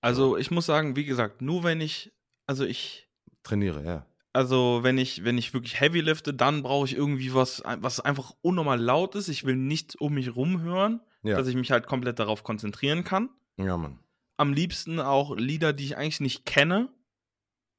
[0.00, 2.12] Also ich muss sagen, wie gesagt, nur wenn ich,
[2.46, 3.08] also ich,
[3.42, 4.06] Trainiere, ja.
[4.32, 8.32] also wenn ich, wenn ich wirklich heavy lifte, dann brauche ich irgendwie was, was einfach
[8.42, 9.28] unnormal laut ist.
[9.28, 13.02] Ich will nichts um mich rum hören, Ja, dass ich mich halt komplett darauf konzentrieren
[13.02, 13.30] kann.
[13.56, 13.98] ja Mann.
[14.40, 16.88] Am liebsten auch Lieder, die ich eigentlich nicht kenne,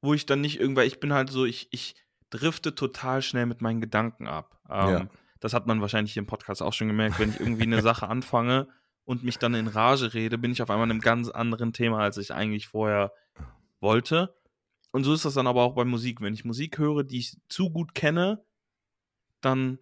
[0.00, 1.96] wo ich dann nicht irgendwann, ich bin halt so, ich, ich
[2.30, 4.60] drifte total schnell mit meinen Gedanken ab.
[4.70, 5.08] Ähm, Ja.
[5.40, 8.08] Das hat man wahrscheinlich hier im Podcast auch schon gemerkt, wenn ich irgendwie eine Sache
[8.08, 8.68] anfange
[9.04, 11.98] und mich dann in Rage rede, bin ich auf einmal in einem ganz anderen Thema,
[11.98, 13.12] als ich eigentlich vorher
[13.80, 14.36] wollte.
[14.92, 16.20] Und so ist das dann aber auch bei Musik.
[16.20, 18.44] Wenn ich Musik höre, die ich zu gut kenne,
[19.40, 19.80] dann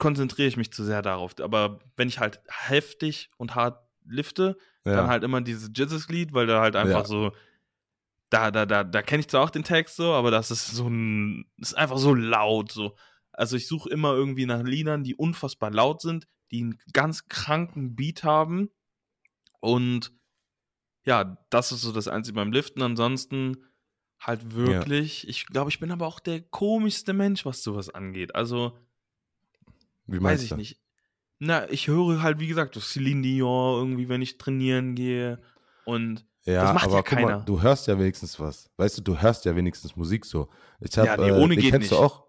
[0.00, 1.38] konzentriere ich mich zu sehr darauf.
[1.40, 4.96] Aber wenn ich halt heftig und hart lifte, Ja.
[4.96, 7.04] dann halt immer dieses Jesus-Lied, weil da halt einfach Ja.
[7.06, 7.32] so,
[8.30, 10.88] da, da, da, da kenne ich zwar auch den Text so, aber das ist so
[10.88, 12.96] ein, ist einfach so laut so.
[13.32, 17.94] Also ich suche immer irgendwie nach Liedern, die unfassbar laut sind, die einen ganz kranken
[17.96, 18.70] Beat haben
[19.60, 20.12] und
[21.04, 22.82] ja, das ist so das Einzige beim Liften.
[22.82, 23.64] Ansonsten
[24.20, 28.34] halt wirklich, ich glaube, ich bin aber auch der komischste Mensch, was sowas angeht.
[28.34, 28.78] Also,
[30.06, 30.56] Wie weiß ich du?
[30.56, 30.78] nicht.
[31.40, 35.40] Na, ich höre halt, wie gesagt, das Celine Dion irgendwie, wenn ich trainieren gehe.
[35.86, 37.40] Und Ja, Das macht aber ja guck mal, keiner.
[37.44, 38.70] du hörst ja wenigstens was.
[38.76, 40.48] Weißt du, du hörst ja wenigstens Musik so.
[40.80, 42.04] Ich hab, Ja, nee, äh, ohne den geht kennst du nicht.
[42.04, 42.24] auch.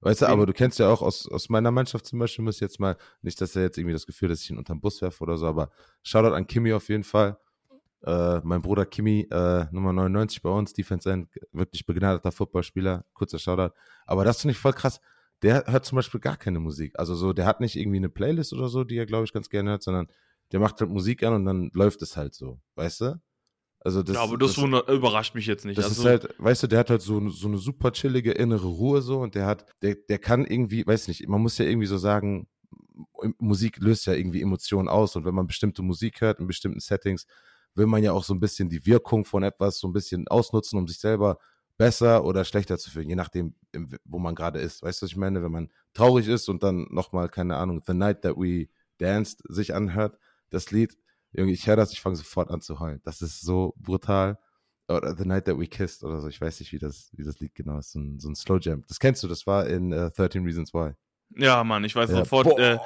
[0.00, 2.60] Weißt du, aber du kennst ja auch aus, aus meiner Mannschaft zum Beispiel, muss ich
[2.60, 5.22] jetzt mal, nicht, dass er jetzt irgendwie das Gefühl, dass ich ihn unterm Bus werfe
[5.24, 5.70] oder so, aber
[6.04, 7.36] Shoutout an Kimi auf jeden Fall.
[8.04, 13.40] Äh, mein Bruder Kimi, äh, Nummer 99 bei uns, Defense End, wirklich begnadeter Footballspieler, kurzer
[13.40, 13.74] Shoutout.
[14.06, 15.00] Aber das finde ich voll krass.
[15.42, 16.98] Der hört zum Beispiel gar keine Musik.
[16.98, 19.48] Also so, der hat nicht irgendwie eine Playlist oder so, die er, glaube ich, ganz
[19.48, 20.08] gerne hört, sondern
[20.52, 23.20] der macht halt Musik an und dann läuft es halt so, weißt du?
[23.80, 25.78] Also das, ja, aber das, wunder- überrascht mich jetzt nicht.
[25.78, 28.66] das also, ist halt, weißt du, der hat halt so, so eine super chillige innere
[28.66, 31.86] Ruhe so und der hat, der, der kann irgendwie, weiß nicht, man muss ja irgendwie
[31.86, 32.48] so sagen,
[33.38, 37.26] Musik löst ja irgendwie Emotionen aus und wenn man bestimmte Musik hört in bestimmten Settings,
[37.74, 40.78] will man ja auch so ein bisschen die Wirkung von etwas so ein bisschen ausnutzen,
[40.78, 41.38] um sich selber
[41.78, 43.54] besser oder schlechter zu fühlen, je nachdem,
[44.04, 44.82] wo man gerade ist.
[44.82, 45.42] Weißt du, was ich meine?
[45.42, 49.74] Wenn man traurig ist und dann nochmal, keine Ahnung, The Night That We Danced sich
[49.74, 50.18] anhört,
[50.50, 50.98] das Lied,
[51.32, 53.00] irgendwie, ich höre das, ich fange sofort an zu heulen.
[53.04, 54.38] Das ist so brutal
[54.88, 56.28] oder The Night That We Kissed oder so.
[56.28, 57.92] Ich weiß nicht, wie das, wie das Lied genau ist.
[57.92, 58.82] So ein, so ein Slow Jam.
[58.88, 60.92] Das kennst du, das war in äh, 13 Reasons Why.
[61.36, 62.16] ja, Mann, ich weiß Ja.
[62.18, 62.58] sofort.
[62.58, 62.78] Äh,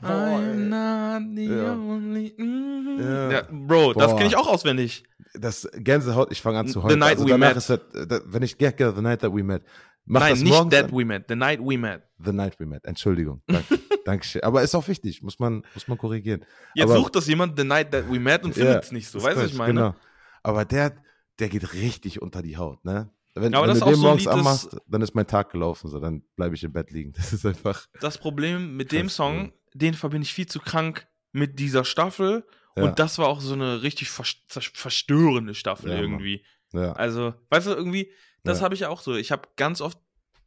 [0.00, 1.72] boah, I'm not the Ja.
[1.74, 2.34] only.
[2.38, 2.98] Mhm.
[3.00, 3.30] Ja.
[3.30, 4.16] Ja, Bro, das Boah.
[4.16, 5.04] kenne ich auch auswendig.
[5.34, 6.98] das Gänsehaut, ich fange an zu The heulen.
[7.00, 7.56] Night also We Met.
[7.56, 9.62] ist das, äh, wenn ich get, get, The Night That We Met,
[10.04, 10.92] mach Nein, das nicht morgens That.
[10.92, 12.02] We Met, The Night We Met.
[12.24, 12.84] The Night We Met.
[12.84, 13.42] Entschuldigung.
[13.48, 13.78] Danke.
[14.04, 14.42] Dankeschön.
[14.44, 16.44] Aber ist auch wichtig, muss man, muss man korrigieren.
[16.74, 19.18] Jetzt Aber- sucht das jemand The Night That We Met und findet es nicht so.
[19.18, 19.72] Das Weißt du, was ich meine?
[19.74, 19.94] Genau.
[20.42, 20.92] Aber der,
[21.40, 23.10] der geht richtig unter die Haut, ne?
[23.34, 25.98] Wenn, Ja, wenn das du den so morgens anmachst, dann ist mein Tag gelaufen, so,
[25.98, 27.12] dann bleibe ich im Bett liegen.
[27.12, 27.86] Das ist einfach.
[28.00, 32.46] Das Problem mit dem Song, den verbinde ich viel zu krank mit dieser Staffel.
[32.76, 36.44] Ja, Und das war auch so eine richtig vers verstörende Staffel Ja, irgendwie.
[36.92, 39.14] Also, weißt du, irgendwie, das habe ich auch so.
[39.14, 39.98] Ich habe ganz oft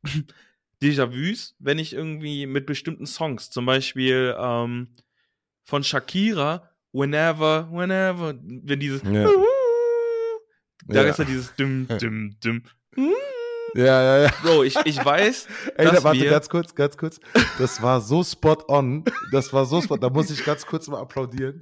[0.82, 4.96] Déjà-vus, wenn ich irgendwie mit bestimmten Songs, zum Beispiel ähm,
[5.64, 9.02] von Shakira, Whenever, Whenever, wenn dieses.
[10.86, 11.10] Da Ja.
[11.10, 12.64] ist ja dieses Düm, Düm, Düm.
[13.76, 14.32] ja, ja, ja.
[14.42, 17.20] Bro, ich, ich weiß, Ey, dass da, warte, wir- ganz kurz, ganz kurz.
[17.60, 19.04] Das war so spot on.
[19.32, 19.98] Das war so spot.
[19.98, 21.60] Da muss ich ganz kurz mal applaudieren.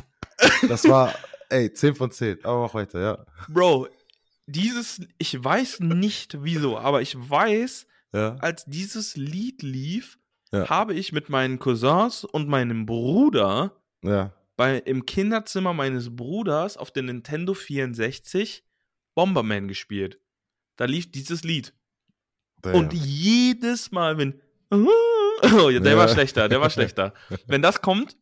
[0.67, 1.13] Das war,
[1.49, 2.43] ey, 10 von 10.
[2.43, 3.25] Aber mach weiter, ja.
[3.49, 3.87] Bro,
[4.47, 8.35] dieses, ich weiß nicht wieso, aber ich weiß, Ja.
[8.39, 10.17] als dieses Lied lief,
[10.51, 10.69] Ja.
[10.69, 14.33] habe ich mit meinen Cousins und meinem Bruder Ja.
[14.55, 18.63] bei, im Kinderzimmer meines Bruders auf der Nintendo 64
[19.15, 20.19] Bomberman gespielt.
[20.77, 21.73] Da lief dieses Lied.
[22.61, 22.75] Damn.
[22.75, 24.41] Und jedes Mal, wenn.
[24.71, 24.87] Oh,
[25.69, 25.97] ja, der Ja.
[25.97, 27.13] war schlechter, der war schlechter.
[27.47, 28.17] wenn das kommt,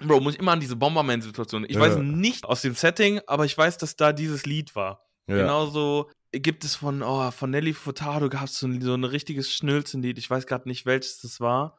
[0.00, 1.64] Bro, muss ich immer an diese Bomberman-Situation.
[1.68, 2.02] Ich weiß Ja.
[2.02, 5.06] nicht aus dem Setting, aber ich weiß, dass da dieses Lied war.
[5.28, 5.36] ja.
[5.36, 9.52] Genauso gibt es von, oh, von Nelly Furtado gab es so, ein- so ein richtiges
[9.54, 10.18] Schnülzenlied.
[10.18, 11.78] Ich weiß gerade nicht, welches das war.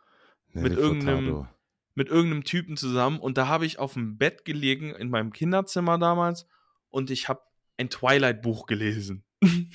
[0.54, 1.48] Nelly mit irgendeinem- Furtado.
[1.96, 3.20] Mit irgendeinem Typen zusammen.
[3.20, 6.48] Und da habe ich auf dem Bett gelegen, in meinem Kinderzimmer damals.
[6.90, 7.42] Und ich habe
[7.78, 9.24] ein Twilight-Buch gelesen.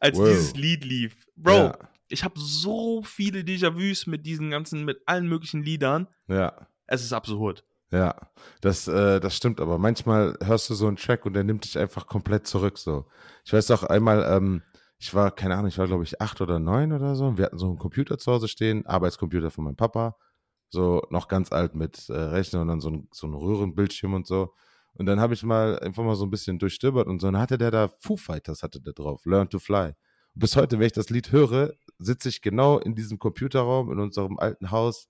[0.00, 0.28] Als Wow.
[0.28, 1.16] dieses Lied lief.
[1.36, 1.78] Bro, Ja.
[2.08, 6.08] ich habe so viele Déjà-vus mit diesen ganzen, mit allen möglichen Liedern.
[6.28, 6.68] Ja.
[6.86, 7.64] Es ist absurd.
[7.90, 11.64] Ja, das, äh, das stimmt, aber manchmal hörst du so einen Track und der nimmt
[11.64, 12.76] dich einfach komplett zurück.
[12.78, 13.06] So.
[13.44, 14.62] Ich weiß auch einmal, ähm,
[14.98, 17.26] ich war, keine Ahnung, ich war, glaube ich, acht oder neun oder so.
[17.26, 20.16] und Wir hatten so einen Computer zu Hause stehen, Arbeitscomputer von meinem Papa.
[20.70, 24.26] So noch ganz alt mit äh, Rechner und dann so ein, so ein Röhrenbildschirm und
[24.26, 24.54] so.
[24.98, 27.28] Und dann habe ich mal einfach mal so ein bisschen durchstöbert und so.
[27.28, 29.94] Und dann hatte der da Foo Fighters hatte der drauf, Learn to Fly.
[30.34, 34.00] Und bis heute, wenn ich das Lied höre, sitze ich genau in diesem Computerraum in
[34.00, 35.08] unserem alten Haus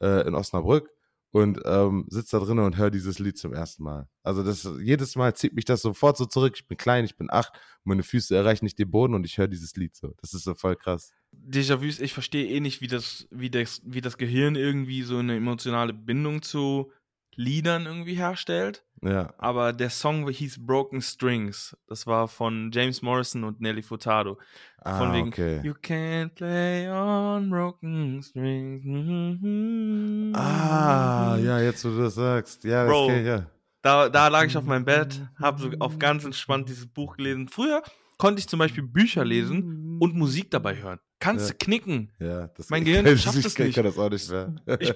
[0.00, 0.90] äh, in Osnabrück
[1.30, 4.08] und ähm, sitze da drinnen und höre dieses Lied zum ersten Mal.
[4.22, 6.54] Also das jedes Mal zieht mich das sofort so zurück.
[6.56, 7.52] Ich bin klein, ich bin acht,
[7.84, 10.14] meine Füße erreichen nicht den Boden und ich höre dieses Lied so.
[10.20, 11.12] Das ist so voll krass.
[11.32, 15.36] Déjà-vus, ich verstehe eh nicht, wie das, wie, das, wie das Gehirn irgendwie so eine
[15.36, 16.90] emotionale Bindung zu
[17.34, 18.84] Liedern irgendwie herstellt.
[19.02, 21.76] Ja, Aber der Song hieß Broken Strings.
[21.86, 24.34] Das war von James Morrison und Nelly Furtado.
[24.82, 25.60] Von ah, wegen, okay.
[25.62, 28.84] You can't play on broken strings.
[28.84, 30.32] Mhm.
[30.34, 32.64] Ah, ja, jetzt wo du das sagst.
[32.64, 33.06] Ja, das Bro.
[33.08, 33.46] kenn ich, ja.
[33.82, 37.48] Da, da lag ich auf meinem Bett, habe so auf ganz entspannt dieses Buch gelesen.
[37.48, 37.82] Früher
[38.18, 40.98] konnte ich zum Beispiel Bücher lesen und Musik dabei hören.
[41.20, 41.52] Kannst Ja.
[41.52, 42.10] du knicken.
[42.18, 43.74] Ja, das Mein ich Gehirn kann- schafft ich es nicht.
[43.76, 44.54] kann das auch nicht mehr.
[44.80, 44.94] Ich-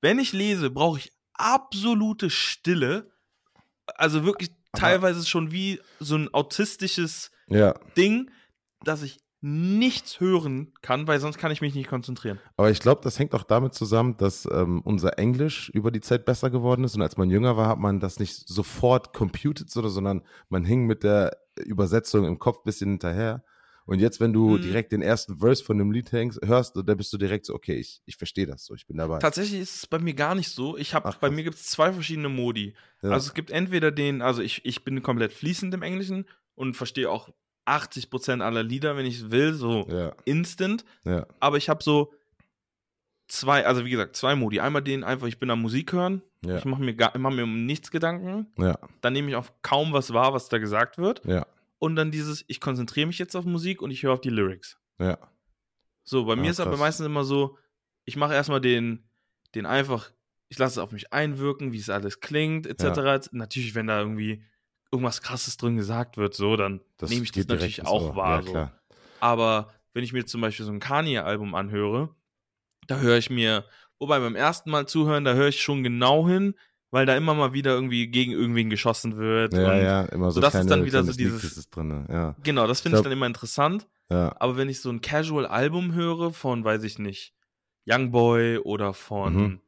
[0.00, 3.10] Wenn ich lese, brauche ich absolute Stille.
[3.94, 8.30] Also wirklich Aber- teilweise schon wie so ein autistisches ja, Ding,
[8.84, 12.40] dass ich nichts hören kann, weil sonst kann ich mich nicht konzentrieren.
[12.56, 16.24] aber ich glaube, das hängt auch damit zusammen, dass ähm, unser Englisch über die Zeit
[16.24, 16.96] besser geworden ist.
[16.96, 20.86] Und als man jünger war, hat man das nicht sofort computed, so, sondern man hing
[20.86, 23.44] mit der Übersetzung im Kopf ein bisschen hinterher.
[23.86, 24.62] Und jetzt, wenn du Mhm.
[24.62, 27.76] direkt den ersten Verse von dem Lied hängst, hörst, da bist du direkt so, okay,
[27.76, 29.18] ich, ich verstehe das so, ich bin dabei.
[29.20, 30.76] Tatsächlich ist es bei mir gar nicht so.
[30.76, 32.74] Ich habe bei mir gibt es zwei verschiedene Modi.
[33.02, 33.10] Ja.
[33.10, 37.08] Also es gibt entweder den, also ich, ich bin komplett fließend im Englischen und verstehe
[37.10, 37.28] auch
[37.64, 40.84] 80% aller Lieder, wenn ich will, so ja, instant.
[41.04, 42.12] ja, Aber ich habe so
[43.28, 44.60] zwei, also wie gesagt, zwei Modi.
[44.60, 46.22] Einmal den einfach, ich bin am Musik hören.
[46.44, 48.46] ja, Ich mache mir, gar- mach mir um nichts Gedanken.
[48.58, 51.22] ja, Dann nehme ich auf kaum was wahr, was da gesagt wird.
[51.80, 54.30] Ja, Und dann dieses, ich konzentriere mich jetzt auf Musik und ich höre auf die
[54.30, 54.78] Lyrics.
[54.98, 55.18] ja,
[56.04, 57.58] So, bei mir Ah, ist aber meistens immer so,
[58.04, 59.08] ich mache erstmal den,
[59.54, 60.12] den einfach,
[60.48, 63.28] ich lasse es auf mich einwirken, wie es alles klingt, etc.
[63.32, 64.44] Natürlich, wenn da irgendwie
[64.92, 68.16] irgendwas krasses drin gesagt wird, so, dann nehme ich das natürlich auch Ohr.
[68.16, 68.42] wahr.
[68.44, 68.70] Ja, so.
[69.20, 72.14] Aber wenn ich mir zum Beispiel so ein Kanye-Album anhöre,
[72.86, 73.64] da höre ich mir,
[73.98, 76.54] wobei beim ersten Mal zuhören, da höre ich schon genau hin,
[76.90, 79.54] weil da immer mal wieder irgendwie gegen irgendwen geschossen wird.
[79.54, 82.34] Ja, und ja, immer so so das ist kleine, dann wieder so dieses- drin, ja,
[82.42, 83.86] Genau, das Ich finde ich glaub- dann immer interessant.
[84.10, 87.34] ja, Aber wenn ich so ein Casual-Album höre von, weiß ich nicht,
[87.88, 89.60] Youngboy oder von Mhm.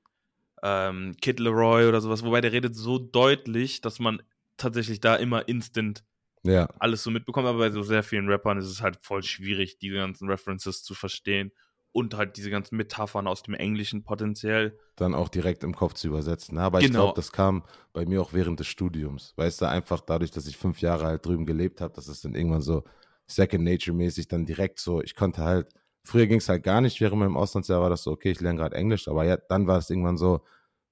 [0.62, 4.22] ähm, Kid Leroy oder sowas, wobei der redet so deutlich, dass man
[4.56, 6.04] tatsächlich da immer instant
[6.44, 7.46] ja, alles so mitbekommt.
[7.46, 10.94] Aber bei so sehr vielen Rappern ist es halt voll schwierig, diese ganzen References zu
[10.94, 11.52] verstehen
[11.92, 14.78] und halt diese ganzen Metaphern aus dem Englischen potenziell.
[14.96, 16.56] dann auch direkt im Kopf zu übersetzen.
[16.56, 16.62] ne?
[16.62, 17.04] Aber ich Genau.
[17.04, 19.32] glaube, das kam bei mir auch während des Studiums.
[19.36, 22.34] Weißt du, einfach dadurch, dass ich fünf Jahre halt drüben gelebt habe, dass es dann
[22.34, 22.82] irgendwann so
[23.28, 25.68] Second Nature-mäßig dann direkt so, ich konnte halt,
[26.02, 28.58] früher ging es halt gar nicht, während meinem Auslandsjahr war das so, okay, ich lerne
[28.58, 30.42] gerade Englisch, aber ja, dann war es irgendwann so,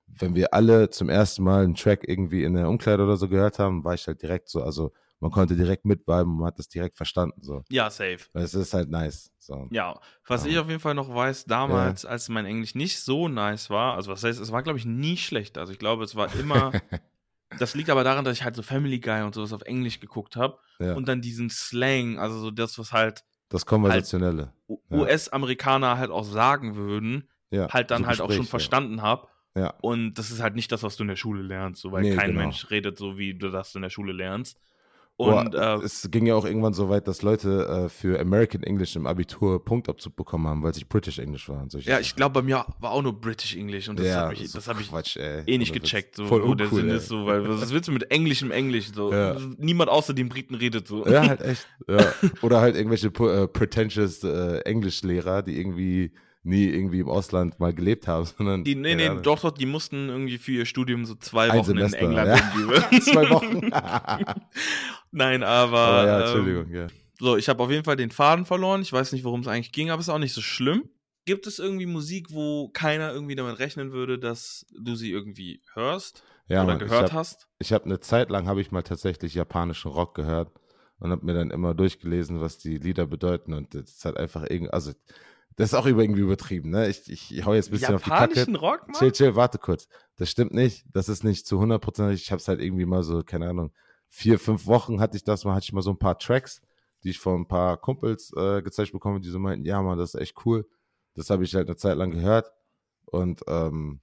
[0.06, 3.58] wenn wir alle zum ersten Mal einen Track irgendwie in der Umkleide oder so gehört
[3.58, 6.68] haben, war ich halt direkt so, also man konnte direkt mitbleiben und man hat das
[6.68, 7.62] direkt verstanden, so.
[7.70, 8.18] Ja, safe.
[8.34, 9.66] Es ist halt nice, so.
[9.70, 10.50] Ja, was Ja.
[10.50, 14.10] ich auf jeden Fall noch weiß, damals, als mein Englisch nicht so nice war, also
[14.10, 15.56] was heißt, es war, glaube ich, nie schlecht.
[15.58, 16.72] Also ich glaube, es war immer,
[17.58, 20.36] das liegt aber daran, dass ich halt so Family Guy und sowas auf Englisch geguckt
[20.36, 20.94] habe ja.
[20.94, 24.52] und dann diesen Slang, also so das, was halt das Konversationelle.
[24.68, 24.76] Ja.
[24.90, 29.28] US-Amerikaner halt auch sagen würden, Ja, halt dann so halt auch schon Gespräch, verstanden habe.
[29.54, 29.62] Ja.
[29.62, 29.74] ja.
[29.80, 32.16] Und das ist halt nicht das, was du in der Schule lernst, so, weil Nee,
[32.16, 32.42] kein genau.
[32.42, 34.60] Mensch redet so, wie du das in der Schule lernst.
[35.18, 38.62] Boah, Und äh, es ging ja auch irgendwann so weit, dass Leute äh, für American
[38.62, 41.62] English im Abitur Punktabzug bekommen haben, weil sich British English war.
[41.62, 44.16] Und solche ja, ich glaube, bei mir war auch nur British English und das ja,
[44.16, 45.42] habe ich, so das hab ich Quatsch, ey.
[45.46, 45.84] eh nicht Ohne Witz.
[45.84, 46.96] gecheckt, so, Voll wo der Sinn ey.
[46.96, 48.92] ist, so, weil was willst du mit englischem Englisch?
[48.92, 49.10] So?
[49.10, 49.38] Ja.
[49.56, 51.06] Niemand außer den Briten redet so.
[51.06, 51.66] Ja, halt echt.
[51.88, 52.12] Ja.
[52.42, 56.12] Oder halt irgendwelche äh, pretentious äh, Englischlehrer, die irgendwie
[56.46, 58.64] nie irgendwie im Ausland mal gelebt haben, sondern.
[58.64, 61.98] Die, nee, nee, doch, doch, die mussten irgendwie für ihr Studium so zwei Wochen Semester,
[61.98, 63.00] in England ja.
[63.00, 63.70] Zwei Wochen.
[65.10, 65.78] Nein, aber.
[65.78, 66.86] Aber ja, ähm, Entschuldigung, ja.
[67.18, 68.82] So, ich habe auf jeden Fall den Faden verloren.
[68.82, 70.88] Ich weiß nicht, worum es eigentlich ging, aber ist auch nicht so schlimm.
[71.24, 76.22] Gibt es irgendwie Musik, wo keiner irgendwie damit rechnen würde, dass du sie irgendwie hörst
[76.46, 77.48] Ja, oder Mann, ich gehört hab, hast?
[77.58, 80.52] ich habe eine Zeit lang habe ich mal tatsächlich japanischen Rock gehört
[81.00, 84.42] und habe mir dann immer durchgelesen, was die Lieder bedeuten und das ist halt einfach
[84.48, 84.92] irgendwie, also
[85.56, 86.88] das ist auch über- irgendwie übertrieben, ne?
[86.88, 88.34] Ich, ich, ich hau jetzt ein bisschen auf die Kacke.
[88.34, 89.12] Japanischen Rock, Chill, Mann?
[89.14, 89.88] chill, warte kurz.
[90.16, 90.84] Das stimmt nicht.
[90.92, 92.12] Das ist nicht zu 100%.
[92.12, 93.72] Ich habe es halt irgendwie mal so, keine Ahnung,
[94.08, 96.60] vier, fünf Wochen hatte ich das mal, hatte ich mal so ein paar Tracks,
[97.04, 100.14] die ich von ein paar Kumpels äh, gezeigt bekommen, die so meinten, ja, Mann, das
[100.14, 100.66] ist echt cool.
[101.14, 102.52] Das habe ich halt eine Zeit lang gehört.
[103.06, 104.00] Und ähm,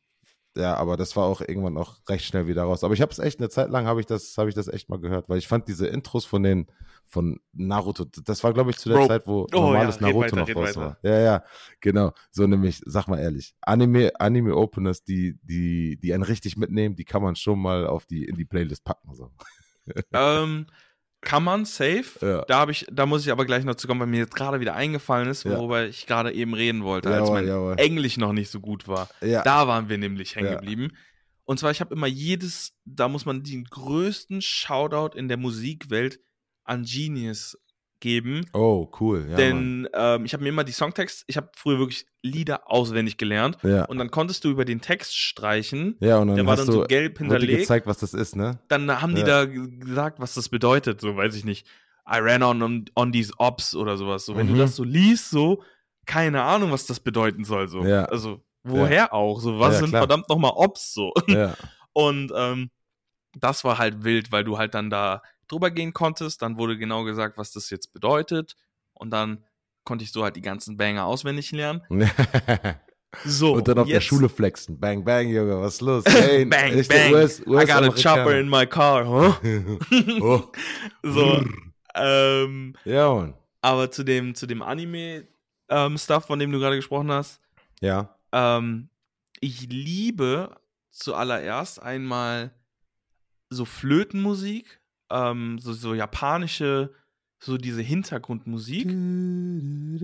[0.55, 2.83] ja, aber das war auch irgendwann auch recht schnell wieder raus.
[2.83, 4.87] Aber ich habe es echt eine Zeit lang habe ich das habe ich das echt
[4.87, 6.67] mal gehört, weil ich fand diese Intros von den
[7.07, 9.07] von Naruto, das war glaube ich zu der Bro.
[9.07, 10.79] Zeit, wo Oh, normales ja, Naruto weiter, noch raus weiter.
[10.79, 10.97] war.
[11.01, 11.43] Ja, ja,
[11.81, 12.13] genau.
[12.31, 17.05] So nämlich, sag mal ehrlich, Anime Anime Openers, die die die einen richtig mitnehmen, die
[17.05, 19.31] kann man schon mal auf die in die Playlist packen so.
[20.13, 20.67] Ähm,
[21.21, 22.03] kann man, safe.
[22.21, 22.43] Ja.
[22.47, 24.75] Da, ich, da muss ich aber gleich noch zu kommen, weil mir jetzt gerade wieder
[24.75, 25.57] eingefallen ist, Ja.
[25.57, 27.75] worüber ich gerade eben reden wollte, als Jawohl, mein jawohl.
[27.77, 29.09] Englisch noch nicht so gut war.
[29.21, 29.41] Ja.
[29.43, 30.55] Da waren wir nämlich hängen Ja.
[30.55, 30.91] geblieben.
[31.45, 36.19] Und zwar, ich habe immer jedes, da muss man den größten Shoutout in der Musikwelt
[36.65, 37.57] an Genius
[38.03, 38.45] geben.
[38.53, 39.25] Oh, cool.
[39.29, 43.17] Ja, denn ähm, ich habe mir immer die Songtext, ich habe früher wirklich Lieder auswendig
[43.17, 43.57] gelernt.
[43.63, 43.85] ja.
[43.85, 45.95] Und dann konntest du über den Text streichen.
[46.01, 47.59] ja, und dann Der war dann so gelb hinterlegt.
[47.61, 48.59] gezeigt, was das ist, ne?
[48.67, 49.45] Dann haben die Ja.
[49.45, 50.99] da gesagt, was das bedeutet.
[51.01, 51.65] So, weiß ich nicht.
[52.05, 54.25] I ran on, on, these ops oder sowas.
[54.25, 54.53] So, wenn Mhm.
[54.55, 55.63] du das so liest, so,
[56.05, 57.69] keine Ahnung, was das bedeuten soll.
[57.69, 57.85] So.
[57.85, 58.03] Ja.
[58.05, 59.39] Also, woher auch?
[59.39, 60.01] So, was sind klar.
[60.01, 60.93] verdammt nochmal Ops?
[60.93, 61.13] So.
[61.93, 62.69] Und ähm,
[63.39, 65.21] das war halt wild, weil du halt dann da
[65.53, 66.41] drüber gehen konntest.
[66.41, 68.55] Dann wurde genau gesagt, was das jetzt bedeutet.
[68.93, 69.43] Und dann
[69.85, 71.81] konnte ich so halt die ganzen Banger auswendig lernen.
[73.25, 74.79] So, und dann auf der jetzt- Schule flexen.
[74.79, 76.03] Bang, bang, Junge, was ist los?
[76.07, 77.13] Hey, bang, echte bang.
[77.13, 79.35] US, I got a chopper in my car, huh?
[80.19, 80.51] oh.
[81.03, 81.45] so,
[81.93, 83.35] ähm, Ja, Mann.
[83.61, 87.39] aber zu dem, zu dem Anime-Stuff, von dem du gerade gesprochen hast,
[87.81, 88.17] Ja.
[88.31, 88.89] ähm,
[89.41, 90.55] ich liebe
[90.89, 92.51] zuallererst einmal
[93.51, 94.79] so Flötenmusik,
[95.13, 96.91] ähm, so, so japanische,
[97.39, 98.87] so diese Hintergrundmusik.
[98.87, 99.99] Nee,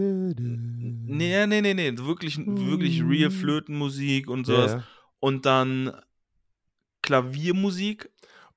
[1.48, 4.74] nee, nee, nee, wirklich, wirklich real Flötenmusik und sowas.
[4.74, 4.84] Ja.
[5.20, 5.92] Und dann
[7.02, 8.10] Klaviermusik,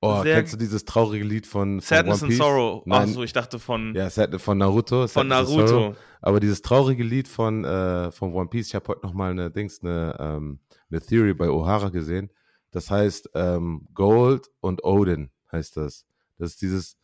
[0.05, 2.37] Oh, Sehr- kennst du dieses traurige Lied von, von Sadness One and?
[2.37, 2.83] Sorrow.
[2.85, 3.07] Nein.
[3.07, 5.07] Achso, ich dachte von, Ja, von Naruto.
[5.07, 5.69] von Sadness Sorrow.
[5.69, 5.95] Naruto.
[6.21, 9.49] Aber dieses traurige Lied von, äh, von One Piece, ich habe heute noch mal eine
[9.49, 10.59] Dings, eine, ähm,
[10.91, 12.29] eine Theory bei O'Hara gesehen.
[12.71, 16.05] Das heißt ähm, Gold und Odin heißt das.
[16.37, 16.97] Das ist dieses,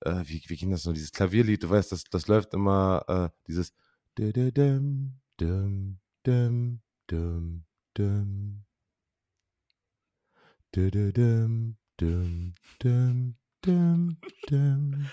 [0.00, 0.92] äh, wie, wie ging das noch?
[0.92, 3.72] Dieses Klavierlied, du weißt, das, das läuft immer, äh, dieses
[4.16, 4.42] dum,
[5.36, 7.64] dum, dum, dum,
[7.94, 8.64] dum.
[10.70, 11.12] Dum,
[11.96, 14.16] dum, dum, dum,
[14.48, 15.06] dum.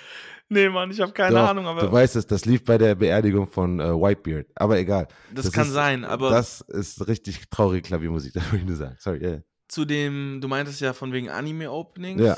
[0.49, 2.95] Nee, Mann, ich habe keine Doch, Ahnung, aber Du weißt es, das lief bei der
[2.95, 4.47] Beerdigung von äh, Whitebeard.
[4.55, 5.07] Aber egal.
[5.33, 6.03] das, kann ist, sein.
[6.03, 8.95] Aber Das ist richtig traurige Klaviermusik, das würde ich nur sagen.
[8.99, 9.39] Sorry, ja.
[9.67, 12.21] zu dem, du meintest ja von wegen Anime-Openings.
[12.21, 12.37] Ja.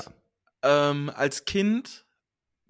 [0.68, 2.04] Ähm, als Kind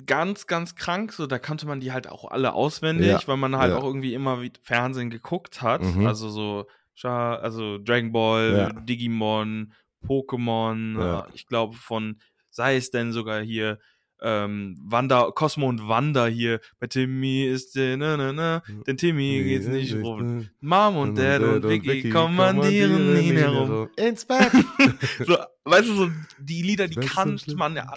[0.06, 3.56] ganz, ganz krank, so da kannte man die halt auch alle auswendig, Ja, weil man
[3.56, 3.78] halt ja.
[3.78, 5.82] auch irgendwie immer wie Fernsehen geguckt hat.
[5.82, 6.06] Mhm.
[6.06, 6.66] Also so,
[7.02, 8.80] also Dragon Ball, Ja.
[8.80, 9.72] Digimon,
[10.06, 12.20] Pokémon, ich glaube von,
[12.50, 13.78] sei es denn sogar hier,
[14.20, 19.44] ähm, Wanda, Cosmo und Wanda hier, bei Timmy ist der, ne, ne, ne, denn Timmy
[19.44, 20.48] geht's nicht rum.
[20.60, 23.88] Mom und Dad und, Vicky kommandieren ihn herum.
[23.96, 24.50] Ins Bett.
[25.24, 25.36] So,
[25.70, 27.58] weißt du, so die Lieder, die schlimm.
[27.58, 27.92] man ja.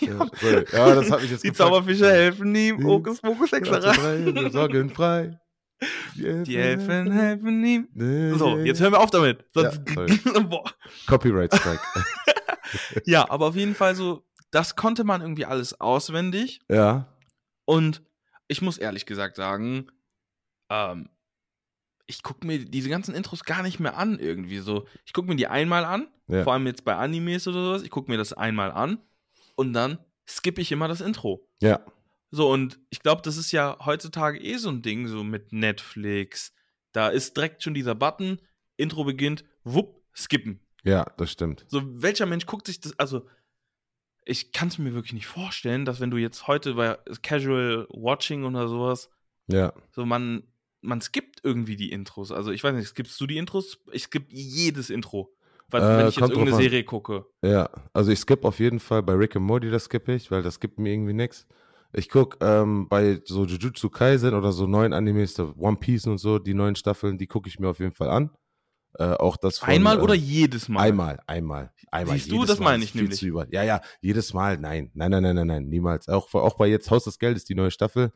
[0.00, 0.28] ja,
[0.72, 1.56] ja, das hat mich jetzt Die gefragt.
[1.70, 4.50] Zauberfische helfen ihm, Die- Hokus Pokus Hexerei.
[4.50, 5.38] Sorgenfrei.
[6.16, 7.88] Die Elfen helfen ihm.
[7.94, 9.46] Nee, So, jetzt hören wir auf damit.
[9.54, 10.62] Sonst, Ja.
[11.06, 11.80] Copyright Strike.
[13.04, 16.60] Ja, aber auf jeden Fall so, das konnte man irgendwie alles auswendig.
[16.68, 17.08] ja.
[17.64, 18.02] Und
[18.48, 19.86] ich muss ehrlich gesagt sagen,
[20.70, 21.08] ähm,
[22.10, 24.86] ich gucke mir diese ganzen Intros gar nicht mehr an irgendwie so.
[25.04, 26.42] Ich gucke mir die einmal an, Ja.
[26.44, 27.82] vor allem jetzt bei Animes oder sowas.
[27.82, 28.98] Ich gucke mir das einmal an
[29.54, 29.98] und dann
[30.28, 31.48] skippe ich immer das Intro.
[31.62, 31.80] Ja.
[32.30, 36.52] So, und ich glaube, das ist ja heutzutage eh so ein Ding, so mit Netflix.
[36.92, 38.40] Da ist direkt schon dieser Button,
[38.76, 40.60] Intro beginnt, wupp, skippen.
[40.84, 41.64] Ja, das stimmt.
[41.68, 43.26] So, welcher Mensch guckt sich das, also,
[44.24, 48.44] ich kann es mir wirklich nicht vorstellen, dass wenn du jetzt heute bei Casual Watching
[48.44, 49.10] oder sowas,
[49.48, 49.72] Ja.
[49.92, 50.44] so man,
[50.82, 52.32] man skippt irgendwie die Intros.
[52.32, 53.78] Also, ich weiß nicht, skippst du die Intros?
[53.92, 55.32] Ich skipp jedes Intro.
[55.68, 56.56] Weil, Äh, wenn ich jetzt irgendeine.
[56.56, 57.26] Serie gucke.
[57.42, 60.42] Ja, also ich skippe auf jeden Fall bei Rick and Morty, das skippe ich, weil
[60.42, 61.46] das gibt mir irgendwie nichts.
[61.92, 66.38] Ich gucke ähm, bei so Jujutsu Kaisen oder so neuen Animes, One Piece und so,
[66.38, 68.30] die neuen Staffeln, die gucke ich mir auf jeden Fall an.
[68.98, 70.82] Äh, auch das von, Einmal äh, oder jedes Mal?
[70.82, 72.16] Einmal, einmal, einmal.
[72.16, 73.20] Siehst du, das Mal meine ich nämlich.
[73.50, 76.08] Ja, ja, jedes Mal, nein, nein, nein, nein, nein, nein, niemals.
[76.08, 78.12] Auch, auch bei jetzt Haus des Geldes, die neue Staffel,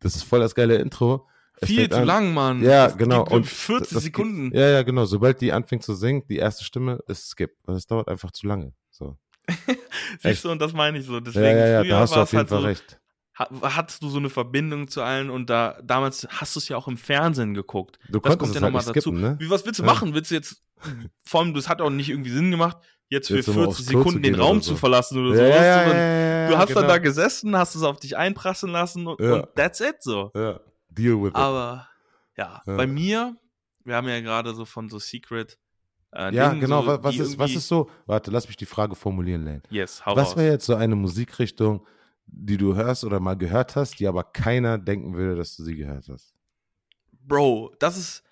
[0.00, 1.26] das ist voll das geile Intro.
[1.64, 2.62] Viel zu an- lang, Mann.
[2.62, 3.24] Ja, Das genau.
[3.26, 4.54] Und 40 das- Sekunden.
[4.56, 5.04] Ja, ja, genau.
[5.04, 7.52] Sobald die anfängt zu singen, die erste Stimme ist Skip.
[7.64, 8.72] Weil Das dauert einfach zu lange.
[8.90, 9.16] So.
[10.22, 11.20] Siehst du, und das meine ich so.
[11.20, 12.66] Deswegen, Ja, ja, ja, früher da hast du war auf es jeden halt Fall so,
[12.66, 13.00] recht.
[13.38, 16.76] ha- hattest du so eine Verbindung zu allen und da damals hast du es ja
[16.76, 17.98] auch im Fernsehen geguckt.
[18.08, 19.00] Du Das konntest kommt ja halt nochmal nicht dazu.
[19.10, 19.36] skippen, ne?
[19.40, 19.92] Wie, was willst du Ja.
[19.92, 20.14] machen?
[20.14, 20.62] Willst du jetzt,
[21.24, 22.76] vor allem, das hat auch nicht irgendwie Sinn gemacht,
[23.08, 24.72] jetzt für Jetzt nochmal 40 aufs Klo zu Sekunden den Raum so.
[24.72, 25.42] zu verlassen oder so.
[25.42, 26.80] ja, weißt du, ja, du hast genau.
[26.80, 30.30] dann da gesessen, hast es auf dich einprasseln lassen und, und that's it so.
[30.36, 30.60] Ja,
[30.90, 31.36] deal with it.
[31.36, 31.88] Aber
[32.36, 32.76] ja, Ja.
[32.76, 33.36] bei mir,
[33.84, 35.58] wir haben ja gerade so von so Secret.
[36.12, 36.82] Äh, ja, Dingen genau.
[36.82, 37.88] so, wa- was, ist, was ist so?
[38.06, 39.62] Warte, lass mich die Frage formulieren, Lane.
[39.70, 41.86] Yes, hau Was wäre jetzt so eine Musikrichtung,
[42.26, 45.76] die du hörst oder mal gehört hast, die aber keiner denken würde, dass du sie
[45.76, 46.34] gehört hast?
[47.22, 48.22] Bro, das ist.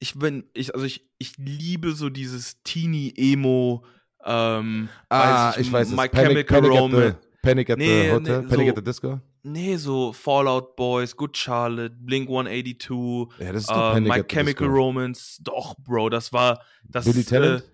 [0.00, 3.84] Ich bin, ich, also ich, ich liebe so dieses Teenie-Emo,
[4.24, 5.96] ähm, Ah, weiß ich weiß es.
[5.96, 7.16] My Panic, Chemical Panic, Romance.
[7.42, 9.20] Panic at Nee, the Hotel, nee, Panic so- at the Disco?
[9.42, 14.22] Nee, so Fallout Boys, Good Charlotte, Blink 182, Ja, das ist äh, doch Panic My
[14.24, 14.68] Chemical.
[14.68, 15.38] Romance.
[15.42, 16.62] Doch, Bro, das war.
[16.84, 17.64] Das, Billy Talent?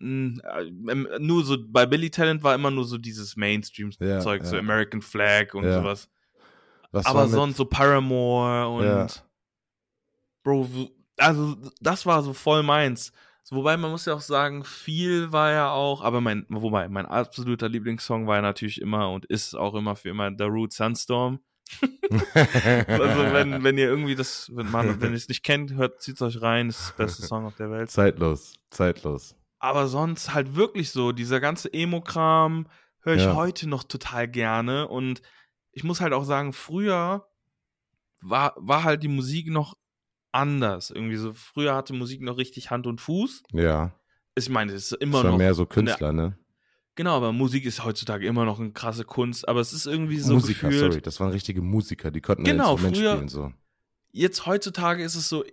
[0.00, 4.08] Äh, ähm, nur so, bei Billy Talent war immer nur so dieses Mainstream-Zeug,
[4.42, 4.60] Ja, so ja.
[4.60, 5.80] American Flag und Ja.
[5.82, 6.08] sowas.
[6.92, 9.22] Was Aber sonst so Paramore und.
[10.42, 10.68] Bro,
[11.18, 13.12] also das war so voll meins.
[13.50, 17.68] Wobei man muss ja auch sagen, viel war ja auch, aber mein, wobei, mein absoluter
[17.68, 21.40] Lieblingssong war ja natürlich immer und ist auch immer für immer The Root Sunstorm.
[22.10, 26.22] Also wenn, wenn ihr irgendwie das, wenn man, wenn ihr es nicht kennt, hört, zieht's
[26.22, 27.90] euch rein, ist das beste Song auf der Welt.
[27.90, 29.36] zeitlos, zeitlos.
[29.58, 32.66] Aber sonst halt wirklich so, dieser ganze Emo-Kram
[33.02, 33.34] höre ich Ja.
[33.34, 34.88] heute noch total gerne.
[34.88, 35.22] Und
[35.72, 37.26] ich muss halt auch sagen, früher
[38.20, 39.74] war, war halt die Musik noch
[40.32, 40.90] anders.
[40.90, 43.42] Irgendwie so, früher hatte Musik noch richtig Hand und Fuß.
[43.52, 43.92] Ja,
[44.34, 45.38] Ich meine, es ist das immer war noch.
[45.38, 46.38] mehr so Künstler, ne?
[46.96, 49.48] Genau, aber Musik ist heutzutage immer noch eine krasse Kunst.
[49.48, 50.92] Aber es ist irgendwie so Musiker, gefühlt.
[50.92, 53.52] sorry, das waren richtige Musiker, die konnten Genau, Instrument früher- spielen, so.
[54.12, 55.44] Jetzt heutzutage ist es so,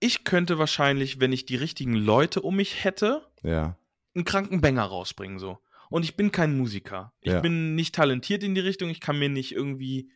[0.00, 3.76] ich könnte wahrscheinlich, wenn ich die richtigen Leute um mich hätte, Ja,
[4.14, 5.58] einen kranken Banger rausbringen so.
[5.90, 7.12] Und ich bin kein Musiker.
[7.20, 7.40] Ich Ja.
[7.40, 8.88] bin nicht talentiert in die Richtung.
[8.90, 10.10] Ich kann mir nicht irgendwie.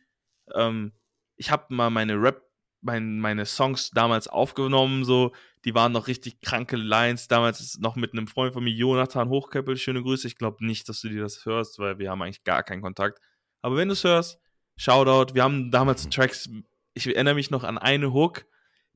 [0.53, 0.91] Ähm,
[1.35, 2.41] ich habe mal meine Rap,
[2.83, 5.31] mein, meine Songs damals aufgenommen, so.
[5.65, 7.29] Die waren noch richtig kranke Lines.
[7.29, 9.77] Damals noch mit einem Freund von mir, Jonathan Hochköppel.
[9.77, 10.27] Schöne Grüße.
[10.27, 13.19] Ich glaube nicht, dass du dir das hörst, weil wir haben eigentlich gar keinen Kontakt.
[13.61, 14.39] Aber wenn du es hörst,
[14.75, 15.33] Shoutout.
[15.35, 16.49] Wir haben damals Tracks.
[16.93, 18.45] Ich erinnere mich noch an eine Hook,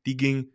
[0.06, 0.52] die ging.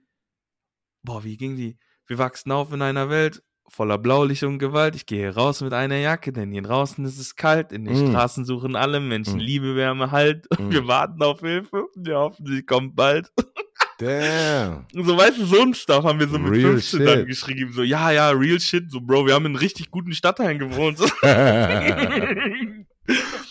[1.02, 1.78] Boah, wie ging die?
[2.06, 3.42] Wir wachsen auf in einer Welt
[3.74, 4.94] voller Blaulicht und Gewalt.
[4.94, 7.72] Ich gehe raus mit einer Jacke, denn hier draußen ist es kalt.
[7.72, 8.10] In den Mm.
[8.10, 9.40] Straßen suchen alle Menschen Mm.
[9.40, 10.46] Liebe, Wärme, Halt.
[10.58, 10.72] Und Mm.
[10.72, 11.86] wir warten auf Hilfe.
[11.96, 13.32] Wir hoffen, sie kommt bald.
[13.98, 14.84] damn.
[14.92, 17.26] So, weißt du, so ein Stuff haben wir so mit Real 15 dann shit.
[17.28, 17.72] geschrieben.
[17.72, 18.90] So, ja, ja, real shit.
[18.90, 20.98] So, Bro, wir haben in richtig guten Stadtteilen gewohnt.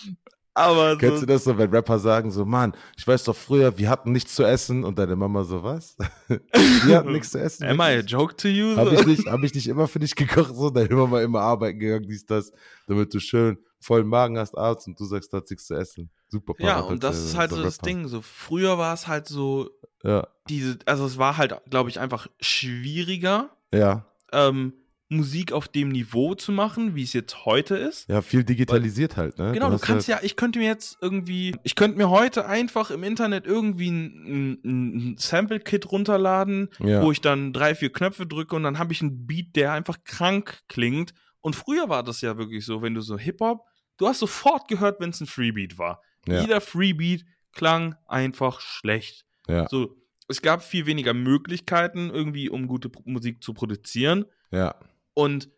[0.54, 3.78] Aber Kennst so, du das so, wenn Rapper sagen so, Mann, ich weiß doch früher,
[3.78, 5.96] wir hatten nichts zu essen und deine Mama so, was?
[6.28, 7.66] wir hatten nichts zu essen.
[7.66, 8.76] am I a joke to you?
[8.76, 11.80] Habe ich, nicht, hab ich nicht immer für dich gekocht, so, deine Mama immer arbeiten
[11.80, 12.52] gegangen, dies, das,
[12.88, 16.10] damit du schön vollen Magen hast abends und du sagst, du hast nichts zu essen.
[16.28, 17.86] Super Ja, und das äh, ist halt so das Rapper.
[17.86, 18.08] Ding.
[18.08, 19.70] So, früher war es halt so,
[20.04, 24.74] Ja, diese, also es war halt, glaube ich, einfach schwieriger, ja, ähm,
[25.12, 28.08] Musik auf dem Niveau zu machen, wie es jetzt heute ist.
[28.08, 29.52] ja, viel digitalisiert halt, ne?
[29.52, 32.92] Genau, du hast kannst ja, ich könnte mir jetzt irgendwie, ich könnte mir heute einfach
[32.92, 37.04] im Internet irgendwie ein, ein, ein Sample-Kit runterladen, Ja.
[37.04, 39.98] wo ich dann drei, vier Knöpfe drücke und dann habe ich einen Beat, der einfach
[40.06, 41.14] krank klingt.
[41.42, 43.66] Und früher war das ja wirklich so, wenn du so Hip-Hop,
[43.98, 46.02] du hast sofort gehört, wenn es ein Freebeat war.
[46.28, 46.40] Ja.
[46.42, 49.26] Jeder Freebeat klang einfach schlecht.
[49.48, 49.98] Ja, So,
[50.30, 54.24] es gab viel weniger Möglichkeiten, irgendwie, um gute Musik zu produzieren.
[54.52, 54.74] ja,
[55.14, 55.50] Und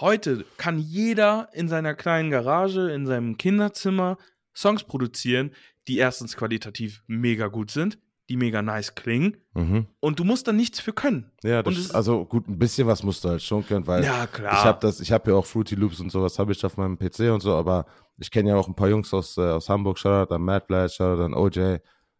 [0.00, 4.18] heute kann jeder in seiner kleinen Garage, in seinem Kinderzimmer
[4.54, 5.50] Songs produzieren,
[5.88, 7.98] die erstens qualitativ mega gut sind,
[8.28, 9.36] die mega nice klingen.
[9.54, 9.86] mhm.
[10.00, 11.30] Und du musst da nichts für können.
[11.44, 14.26] Ja, das, es- also gut, ein bisschen was musst du halt schon können, weil Ja,
[14.26, 14.52] klar.
[14.52, 16.98] ich habe das, ich habe ja auch Fruity Loops und sowas habe ich auf meinem
[16.98, 17.86] PC und so, aber
[18.18, 20.92] ich kenne ja auch ein paar Jungs aus, äh, aus Hamburg, Shoutout an Matt Blatt,
[20.92, 21.58] Shoutout an OJ,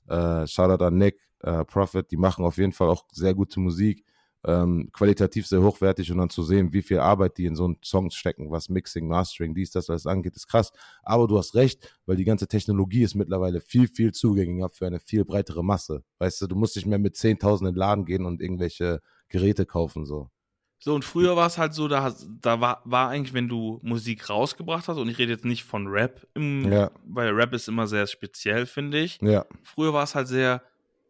[0.08, 4.04] äh, Shoutout an Nick, äh, Prophet, die machen auf jeden Fall auch sehr gute Musik,
[4.46, 7.78] ähm, qualitativ sehr hochwertig und dann zu sehen, wie viel Arbeit die in so einen
[7.82, 10.72] Song stecken, was Mixing, Mastering, dies, das alles angeht, ist krass.
[11.02, 15.00] Aber du hast recht, weil die ganze Technologie ist mittlerweile viel, viel zugänglicher für eine
[15.00, 16.04] viel breitere Masse.
[16.18, 19.66] Weißt du, du musst nicht mehr mit 10.000 in den Laden gehen und irgendwelche Geräte
[19.66, 20.30] kaufen, so.
[20.78, 24.28] So, und früher war es halt so, da, da war, war eigentlich, wenn du Musik
[24.28, 26.90] rausgebracht hast, und ich rede jetzt nicht von Rap, im, Ja.
[27.04, 29.18] weil Rap ist immer sehr speziell, finde ich.
[29.22, 29.46] Ja.
[29.64, 30.62] Früher war es halt sehr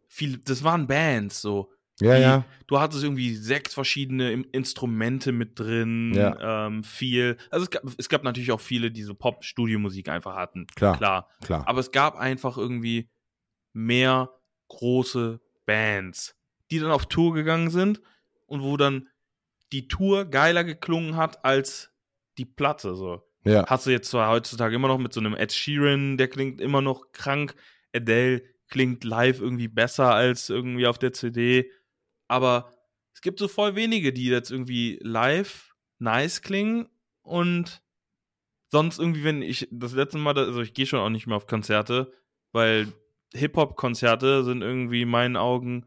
[0.09, 1.70] viel, das waren Bands, so.
[2.01, 2.45] Ja, die, ja.
[2.67, 6.67] Du hattest irgendwie sechs verschiedene Instrumente mit drin, Ja.
[6.67, 7.37] ähm, viel.
[7.51, 10.67] Also es gab, es gab natürlich auch viele, die so Pop-Studio-Musik einfach hatten.
[10.77, 10.97] Klar.
[10.99, 11.29] Klar.
[11.43, 11.67] Klar.
[11.67, 13.09] Aber es gab einfach irgendwie
[13.73, 14.31] mehr
[14.69, 16.37] große Bands,
[16.71, 18.01] die dann auf Tour gegangen sind
[18.47, 19.09] und wo dann
[19.73, 21.93] die Tour geiler geklungen hat als
[22.39, 22.95] die Platte.
[22.95, 23.23] So.
[23.45, 23.65] Ja.
[23.67, 26.83] Hast du jetzt zwar heutzutage immer noch mit so einem Ed Sheeran, der klingt immer
[26.83, 27.55] noch krank.
[27.95, 31.71] Adele klingt live irgendwie besser als irgendwie auf der CD.
[32.29, 32.72] Aber
[33.14, 36.89] es gibt so voll wenige, die jetzt irgendwie live nice klingen
[37.22, 37.83] und
[38.68, 41.47] sonst irgendwie, wenn ich das letzte Mal, also ich gehe schon auch nicht mehr auf
[41.47, 42.12] Konzerte,
[42.53, 42.93] weil
[43.35, 45.87] Hip-Hop-Konzerte sind irgendwie in meinen Augen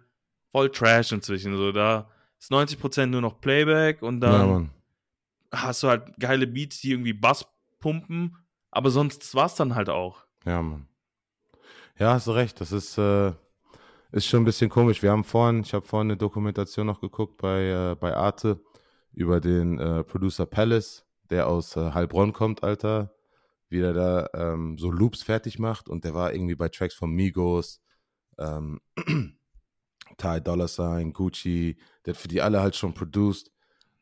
[0.52, 1.56] voll Trash inzwischen.
[1.56, 2.10] So, da
[2.40, 4.70] ist 90% nur noch Playback und ja, dann Mann.
[5.52, 7.46] hast du halt geile Beats, die irgendwie Bass
[7.80, 8.36] pumpen,
[8.72, 10.26] aber sonst war's dann halt auch.
[10.46, 10.88] Ja, Mann.
[11.98, 12.60] Ja, hast du recht.
[12.62, 13.34] Das ist, äh,
[14.12, 15.04] ist schon ein bisschen komisch.
[15.04, 18.62] Wir haben vorhin, ich habe vorhin eine Dokumentation noch geguckt bei, äh, bei Arte
[19.14, 23.16] über den äh, Producer Palace, der aus äh, Heilbronn kommt, Alter.
[23.70, 27.12] Wie der da ähm, so Loops fertig macht und der war irgendwie bei Tracks von
[27.12, 27.82] Migos,
[28.40, 28.82] ähm,
[30.18, 33.52] Ty Dollar Sign, Gucci, der hat für die alle halt schon produced.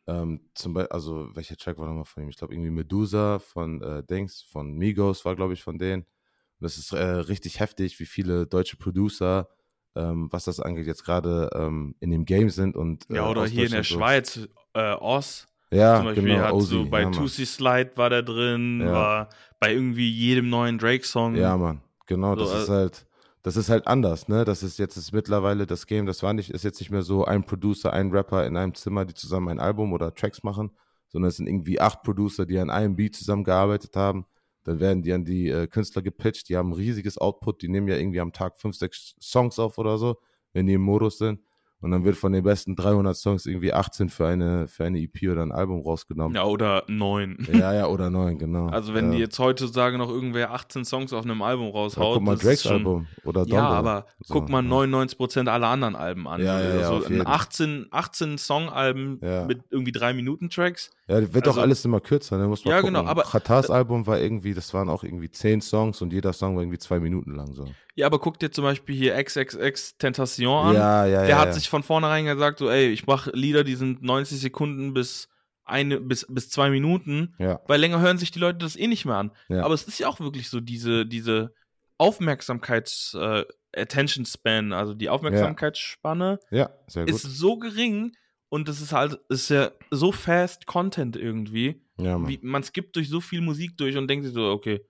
[0.08, 2.30] Ähm, zum Beispiel, also welcher Track war nochmal von ihm?
[2.30, 6.04] Ich glaube irgendwie Medusa von äh, Dings, von Migos war glaube ich von denen.
[6.04, 9.50] Und das ist äh, richtig heftig, wie viele deutsche Producer,
[9.98, 13.42] ähm, was das angeht, jetzt gerade ähm, in dem Game sind und Ja, äh, oder
[13.42, 14.40] aus hier in der Schweiz,
[14.74, 15.48] äh, Oz.
[15.72, 17.12] Ja, zum Beispiel genau, hat Ozzy, so bei ja.
[17.12, 18.94] Tusi Slide war der drin, Ja.
[18.94, 19.30] war
[19.60, 21.36] bei irgendwie jedem neuen Drake-Song.
[21.36, 23.08] Ja, Mann, genau, So, das äh, ist halt,
[23.44, 24.46] das ist halt anders, ne?
[24.46, 27.26] Das ist jetzt ist mittlerweile das Game, das war nicht, ist jetzt nicht mehr so
[27.26, 30.72] ein Producer, ein Rapper in einem Zimmer, die zusammen ein Album oder Tracks machen,
[31.10, 34.26] sondern es sind irgendwie acht Producer, die an einem Beat zusammengearbeitet haben.
[34.68, 37.88] Dann werden die an die äh, Künstler gepitcht, die haben ein riesiges Output, die nehmen
[37.88, 40.18] ja irgendwie am Tag fünf, sechs Songs auf oder so,
[40.52, 41.40] wenn die im Modus sind.
[41.80, 45.30] Und dann wird von den besten 300 Songs irgendwie 18 für eine, für eine EP
[45.32, 46.36] oder ein Album rausgenommen.
[46.36, 47.38] Ja, oder neun.
[47.54, 48.68] Ja, ja, oder neun, genau.
[48.72, 49.12] Also wenn ja.
[49.12, 52.64] die jetzt heutzutage noch irgendwer 18 Songs auf einem Album ja, raushaut, guck mal, Drakes
[52.64, 53.56] schon, Album oder Donda.
[53.58, 54.70] Ja, aber So, guck mal ja.
[54.72, 56.42] 99% aller anderen Alben an.
[56.42, 57.28] Ja, ja, ja, also auf ein jeden.
[57.28, 59.46] 18, 18 Song-Alben Ja.
[59.46, 60.92] mit irgendwie 3-Minuten-Tracks.
[61.08, 62.48] Ja, wird Also- doch alles immer kürzer, ne?
[62.48, 62.96] Muss man Ja, gucken.
[62.96, 66.56] genau, aber- Khatars Album war irgendwie, das waren auch irgendwie zehn Songs und jeder Song
[66.56, 67.66] war irgendwie zwei Minuten lang so.
[67.96, 70.76] Ja, aber guck dir zum Beispiel hier XXX Tentation an.
[70.76, 71.38] Ja, ja, Der ja.
[71.40, 71.54] hat ja.
[71.68, 75.30] Sich von vornherein gesagt, so, ey, ich mache Lieder, die sind 90 Sekunden bis
[75.66, 79.06] eine, bis, bis zwei Minuten, Ja, weil länger hören sich die Leute das eh nicht
[79.06, 79.32] mehr an.
[79.50, 79.64] Ja.
[79.64, 81.54] Aber es ist ja auch wirklich so, diese, diese
[81.98, 83.44] Aufmerksamkeits, äh,
[83.76, 86.70] Attention Span, also die Aufmerksamkeitsspanne ja,
[87.06, 88.16] ist so gering
[88.50, 91.84] und es ist halt, ist ja so fast Content irgendwie.
[92.28, 94.86] Wie, man skippt durch so viel Musik durch und denkt sich so, okay,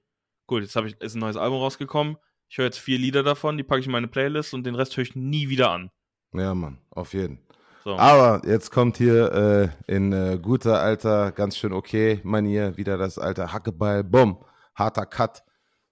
[0.45, 2.17] gut, jetzt habe ich, ist ein neues Album rausgekommen.
[2.49, 4.95] Ich höre jetzt vier Lieder davon, die packe ich in meine Playlist und den Rest
[4.95, 5.89] höre ich nie wieder an.
[6.39, 7.39] Ja, Mann, auf jeden.
[7.83, 7.95] So.
[7.97, 9.31] Aber jetzt kommt hier
[9.87, 14.43] äh, in äh, guter alter, ganz schön okay Manier wieder das alte Hackeball, bumm,
[14.75, 15.43] harter Cut.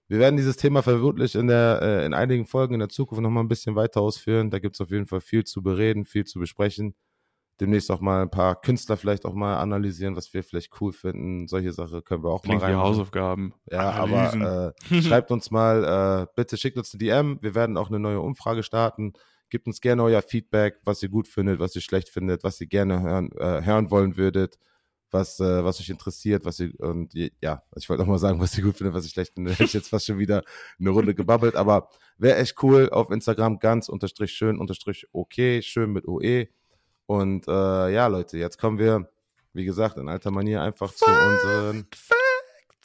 [0.08, 3.42] Wir werden dieses Thema vermutlich in, der, äh, in einigen Folgen in der Zukunft nochmal
[3.42, 4.50] ein bisschen weiter ausführen.
[4.50, 6.94] Da gibt es auf jeden Fall viel zu bereden, viel zu besprechen.
[7.60, 11.48] Demnächst auch mal ein paar Künstler vielleicht auch mal analysieren, was wir vielleicht cool finden.
[11.48, 12.82] Solche Sachen können wir auch Klingt mal wie rein.
[12.82, 13.54] Hausaufgaben.
[13.70, 14.42] Ja, Analysen.
[14.42, 17.38] aber äh, schreibt uns mal, äh, bitte schickt uns eine DM.
[17.40, 19.14] Wir werden auch eine neue Umfrage starten.
[19.48, 22.66] Gebt uns gerne euer Feedback, was ihr gut findet, was ihr schlecht findet, was ihr
[22.66, 24.58] gerne hören, äh, hören wollen würdet,
[25.10, 28.56] was, äh, was euch interessiert, was ihr, und ja, ich wollte auch mal sagen, was
[28.58, 29.54] ihr gut findet, was ihr schlecht findet.
[29.58, 30.42] Hätte ich jetzt fast schon wieder
[30.80, 35.92] eine Runde gebabbelt, aber wäre echt cool auf Instagram ganz unterstrich schön unterstrich okay, schön
[35.92, 36.48] mit OE.
[37.06, 39.08] Und äh, ja, Leute, jetzt kommen wir,
[39.52, 41.86] wie gesagt, in alter Manier einfach zu unseren.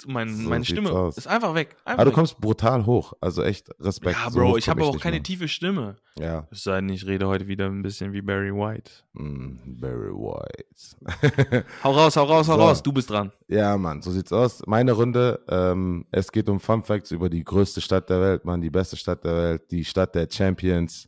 [0.08, 1.18] Mein, So meine Stimme aus.
[1.18, 1.76] ist einfach weg.
[1.86, 2.16] Einfach Aber du weg.
[2.16, 4.18] kommst brutal hoch, also echt Respekt.
[4.24, 5.24] ja, So Bro, hoch ich habe auch keine mehr.
[5.24, 5.96] tiefe Stimme.
[6.20, 8.92] Ja, Es sei denn, ich rede heute wieder ein bisschen wie Barry White.
[9.14, 11.66] mm, Barry White.
[11.84, 12.62] Hau raus, hau raus, hau So.
[12.62, 13.32] raus, du bist dran.
[13.48, 14.62] ja, Mann, so sieht's aus.
[14.68, 18.62] Meine Runde, ähm, es geht um Fun Facts über die größte Stadt der Welt, Mann,
[18.62, 21.08] die beste Stadt der Welt, die Stadt der Champions,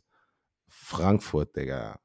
[0.68, 1.98] Frankfurt, Digga.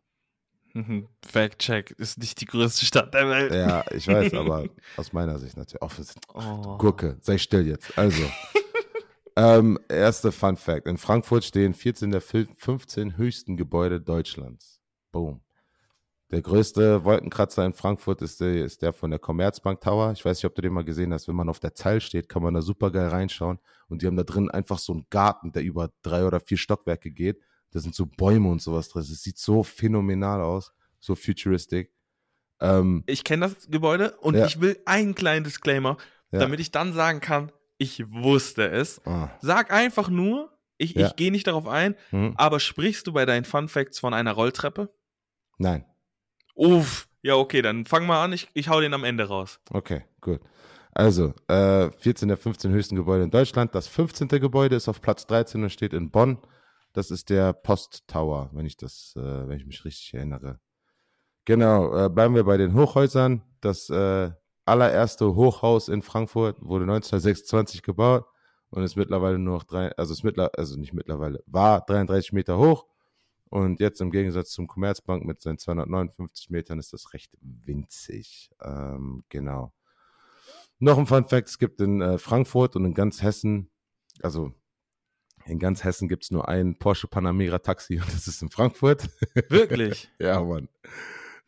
[1.25, 3.53] Fact check, ist nicht die größte Stadt der Welt.
[3.53, 4.65] Ja, ich weiß, aber
[4.97, 5.81] aus meiner Sicht natürlich.
[5.81, 5.91] Auch
[6.33, 6.77] Oh.
[6.77, 7.97] Gurke, sei still jetzt.
[7.97, 8.23] Also,
[9.35, 10.87] ähm, erste Fun Fact.
[10.87, 14.81] In Frankfurt stehen 14 der fil- 15 höchsten Gebäude Deutschlands.
[15.11, 15.41] Boom.
[16.31, 20.11] Der größte Wolkenkratzer in Frankfurt ist der, ist der von der Commerzbank Tower.
[20.11, 21.27] Ich weiß nicht, ob du den mal gesehen hast.
[21.27, 23.57] Wenn man auf der Zeil steht, kann man da super geil reinschauen.
[23.87, 27.09] Und die haben da drin einfach so einen Garten, der über drei oder vier Stockwerke
[27.09, 27.39] geht.
[27.71, 29.01] Da sind so Bäume und sowas drin.
[29.03, 30.73] Es sieht so phänomenal aus.
[30.99, 31.87] So futuristisch.
[32.61, 34.45] Ähm, Ich kenne das Gebäude und Ja.
[34.45, 35.97] ich will einen kleinen Disclaimer,
[36.31, 36.39] Ja.
[36.39, 38.99] damit ich dann sagen kann, ich wusste es.
[39.05, 41.07] ah, Sag einfach nur, ich, Ja.
[41.07, 44.33] ich gehe nicht darauf ein, hm, aber sprichst du bei deinen Fun Facts von einer
[44.33, 44.93] Rolltreppe?
[45.57, 45.85] nein.
[46.55, 49.61] Uff, ja, okay, dann fang mal an, ich, ich hau den am Ende raus.
[49.71, 50.41] Okay, gut.
[50.91, 53.73] Also, äh, 14 der 15 höchsten Gebäude in Deutschland.
[53.75, 54.27] Das 15.
[54.41, 56.37] Gebäude ist auf Platz 13 und steht in Bonn.
[56.93, 60.59] Das ist der Post Tower, wenn ich das, äh, wenn ich mich richtig erinnere.
[61.45, 63.43] Genau, äh, bleiben wir bei den Hochhäusern.
[63.61, 64.31] Das äh,
[64.65, 68.25] allererste Hochhaus in Frankfurt wurde 1926 gebaut
[68.69, 72.57] und ist mittlerweile nur noch drei, also ist mittler, also nicht mittlerweile, war 33 Meter
[72.57, 72.85] hoch.
[73.49, 78.51] Und jetzt im Gegensatz zum Commerzbank mit seinen 259 Metern ist das recht winzig.
[78.61, 79.73] Ähm, genau.
[80.77, 83.71] Noch ein Fun Fact: Es gibt in äh, Frankfurt und in ganz Hessen,
[84.21, 84.53] also
[85.45, 89.09] in ganz Hessen gibt es nur ein Porsche Panamera Taxi und das ist in Frankfurt.
[89.49, 90.09] Wirklich?
[90.19, 90.69] ja, Mann.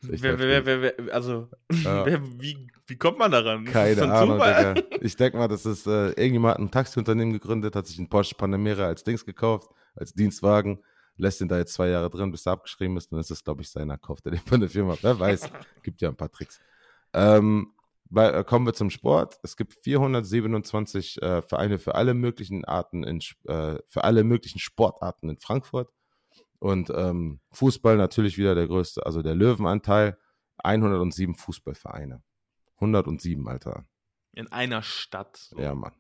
[0.02, 1.48] Wer, wer, wer, wer, also,
[1.84, 2.06] Ja.
[2.40, 3.66] wie, wie kommt man daran?
[3.66, 4.40] Keine ein Ahnung?
[4.40, 4.74] Digga.
[5.02, 8.36] Ich denke mal, das ist äh, irgendjemand hat ein Taxiunternehmen gegründet, hat sich einen Porsche
[8.36, 10.84] Panamera als Dings gekauft, als Dienstwagen,
[11.18, 13.62] lässt ihn da jetzt zwei Jahre drin, bis er abgeschrieben ist, dann ist das, glaube
[13.62, 14.98] ich, seiner, kauft er den von der Firma.
[15.02, 15.50] Wer weiß,
[15.84, 16.60] gibt ja ein paar Tricks.
[17.14, 17.74] Ähm,
[18.16, 19.40] äh, kommen wir zum Sport.
[19.44, 25.30] Es gibt 427 äh, Vereine für alle möglichen Arten in, äh, für alle möglichen Sportarten
[25.30, 25.92] in Frankfurt.
[26.60, 30.18] Und ähm, Fußball natürlich wieder der größte, also der Löwenanteil,
[30.58, 32.22] 107 Fußballvereine.
[32.76, 33.86] 107, Alter.
[34.34, 35.38] In einer Stadt.
[35.38, 35.60] So.
[35.60, 35.94] Ja, Mann.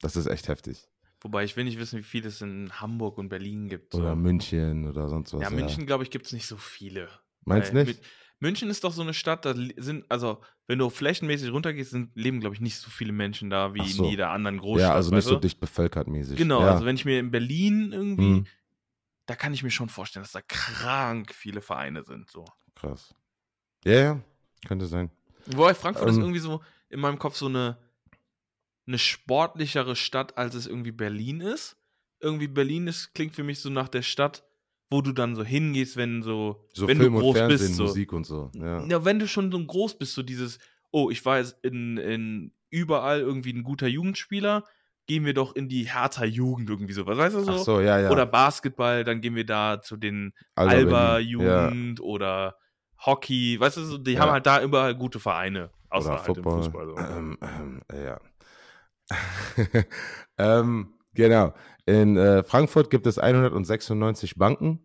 [0.00, 0.86] Das ist echt heftig.
[1.20, 3.94] Wobei ich will nicht wissen, wie viel es in Hamburg und Berlin gibt.
[3.94, 4.00] So.
[4.00, 5.40] Oder München oder sonst was.
[5.40, 7.08] ja, München, glaube ich, gibt es nicht so viele.
[7.44, 8.02] Meinst du nicht?
[8.44, 12.14] Mün- München ist doch so eine Stadt, da sind, also, wenn du flächenmäßig runtergehst, sind,
[12.14, 14.04] leben, glaube ich, nicht so viele Menschen da wie so.
[14.04, 14.90] in jeder anderen Großstadt.
[14.90, 16.36] Ja, also nicht so dicht bevölkert mäßig.
[16.36, 16.72] Genau, ja.
[16.72, 18.46] also wenn ich mir in Berlin irgendwie, Mhm.
[19.26, 22.30] da kann ich mir schon vorstellen, dass da krank viele Vereine sind.
[22.30, 22.44] So.
[22.74, 23.14] Krass.
[23.84, 24.20] Ja, ja,
[24.66, 25.10] könnte sein.
[25.46, 26.22] Wobei Frankfurt ist Ähm.
[26.22, 27.78] irgendwie so in meinem Kopf so eine,
[28.86, 31.76] eine sportlichere Stadt, als es irgendwie Berlin ist.
[32.20, 34.44] Irgendwie Berlin ist, klingt für mich so nach der Stadt,
[34.90, 37.76] wo du dann so hingehst, wenn so, So wenn Film du und groß Fernsehen, bist.
[37.76, 37.84] So.
[37.84, 38.50] Musik und so.
[38.54, 38.84] Ja.
[38.86, 40.58] Ja, wenn du schon so groß bist, so dieses,
[40.90, 44.64] oh, ich war jetzt in, in überall irgendwie ein guter Jugendspieler,
[45.06, 47.52] gehen wir doch in die Hertha Jugend irgendwie sowas, weißt du so?
[47.52, 48.10] Ach so, ja, ja.
[48.10, 51.94] Oder Basketball, dann gehen wir da zu den Alba Alba Berlin.
[51.98, 52.02] Ja.
[52.04, 52.56] Oder
[53.04, 54.20] Hockey, weißt du, so, die Ja.
[54.20, 56.52] haben halt da überall gute Vereine, außer Oder halt Football.
[56.56, 56.86] im Fußball.
[56.86, 56.96] So.
[56.96, 58.20] Ähm, ähm, ja.
[60.38, 61.52] ähm, genau.
[61.86, 64.80] In äh, Frankfurt gibt es 196 Banken.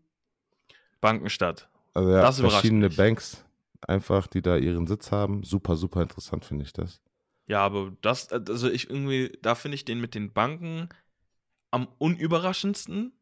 [1.02, 1.70] Bankenstadt.
[1.94, 2.90] Also ja, Das verschiedene.
[2.90, 3.46] Banks
[3.88, 5.44] einfach, die da ihren Sitz haben.
[5.44, 7.02] Super, super interessant finde ich das.
[7.48, 10.90] Ja, aber das, also ich irgendwie, da finde ich den mit den Banken
[11.72, 13.14] am unüberraschendsten,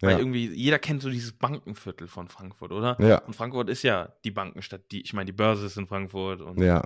[0.00, 2.96] weil Ja, irgendwie jeder kennt so dieses Bankenviertel von Frankfurt, oder?
[3.00, 6.40] ja, Und Frankfurt ist ja die Bankenstadt, die, ich meine, die Börse ist in Frankfurt
[6.40, 6.82] und, ja,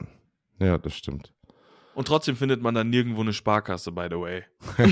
[0.58, 1.32] ja, das stimmt.
[1.94, 4.42] Und trotzdem findet man da nirgendwo eine Sparkasse, by the way.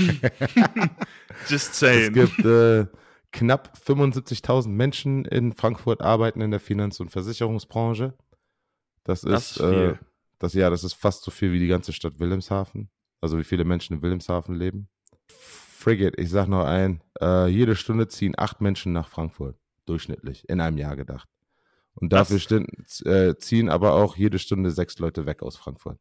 [1.47, 2.13] Just Es saying.
[2.13, 2.85] gibt äh,
[3.31, 8.13] knapp 75.000 Menschen in Frankfurt arbeiten in der Finanz- und Versicherungsbranche.
[9.03, 9.95] Das ist, Das ist äh,
[10.39, 12.89] das ja, das ist fast so viel wie die ganze Stadt Wilhelmshaven.
[13.21, 14.87] Also wie viele Menschen in Wilhelmshaven leben.
[15.27, 20.59] Frigate, ich sag noch ein, äh, jede Stunde ziehen acht Menschen nach Frankfurt, durchschnittlich, in
[20.61, 21.27] einem Jahr gedacht.
[21.95, 22.67] Und dafür stin-
[23.05, 25.97] äh, ziehen aber auch jede Stunde sechs Leute weg aus Frankfurt.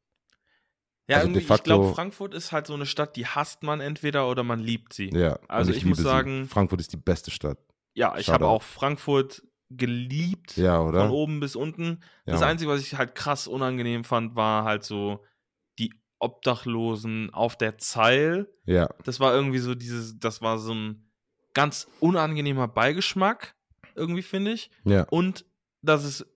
[1.09, 3.81] Ja, also irgendwie, facto- ich glaube, Frankfurt ist halt so eine Stadt, die hasst man
[3.81, 5.11] entweder oder man liebt sie.
[5.13, 6.15] Ja, Ja, Also und ich muss liebe sie.
[6.15, 7.59] sagen- Frankfurt ist die beste Stadt.
[7.95, 11.01] ich habe auch Frankfurt geliebt, Ja, oder?
[11.03, 12.01] von oben bis unten.
[12.27, 12.43] Ja, das.
[12.43, 15.25] Einzige, was ich halt krass unangenehm fand, war halt so
[15.79, 18.49] die Obdachlosen auf der Zeil.
[18.65, 21.11] ja, Das war irgendwie so dieses, das war so ein
[21.55, 23.55] ganz unangenehmer Beigeschmack,
[23.95, 24.71] irgendwie finde ich.
[24.85, 25.05] ja.
[25.11, 25.45] Und
[25.83, 26.27] dass es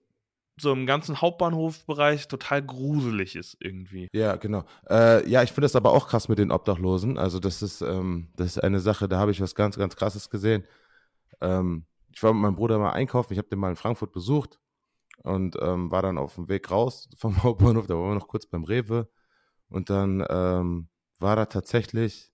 [0.57, 4.07] so im ganzen Hauptbahnhofbereich total gruselig ist irgendwie.
[4.13, 4.63] Ja, genau.
[4.89, 7.17] Äh, ja, ich finde das aber auch krass mit den Obdachlosen.
[7.17, 10.29] Also das ist, ähm, das ist eine Sache, da habe ich was ganz, ganz Krasses
[10.29, 10.65] gesehen.
[11.41, 14.59] Ähm, ich war mit meinem Bruder mal einkaufen, ich habe den mal in Frankfurt besucht
[15.23, 18.45] und ähm, war dann auf dem Weg raus vom Hauptbahnhof, da waren wir noch kurz
[18.45, 19.09] beim Rewe
[19.69, 20.89] und dann ähm,
[21.19, 22.31] war da tatsächlich,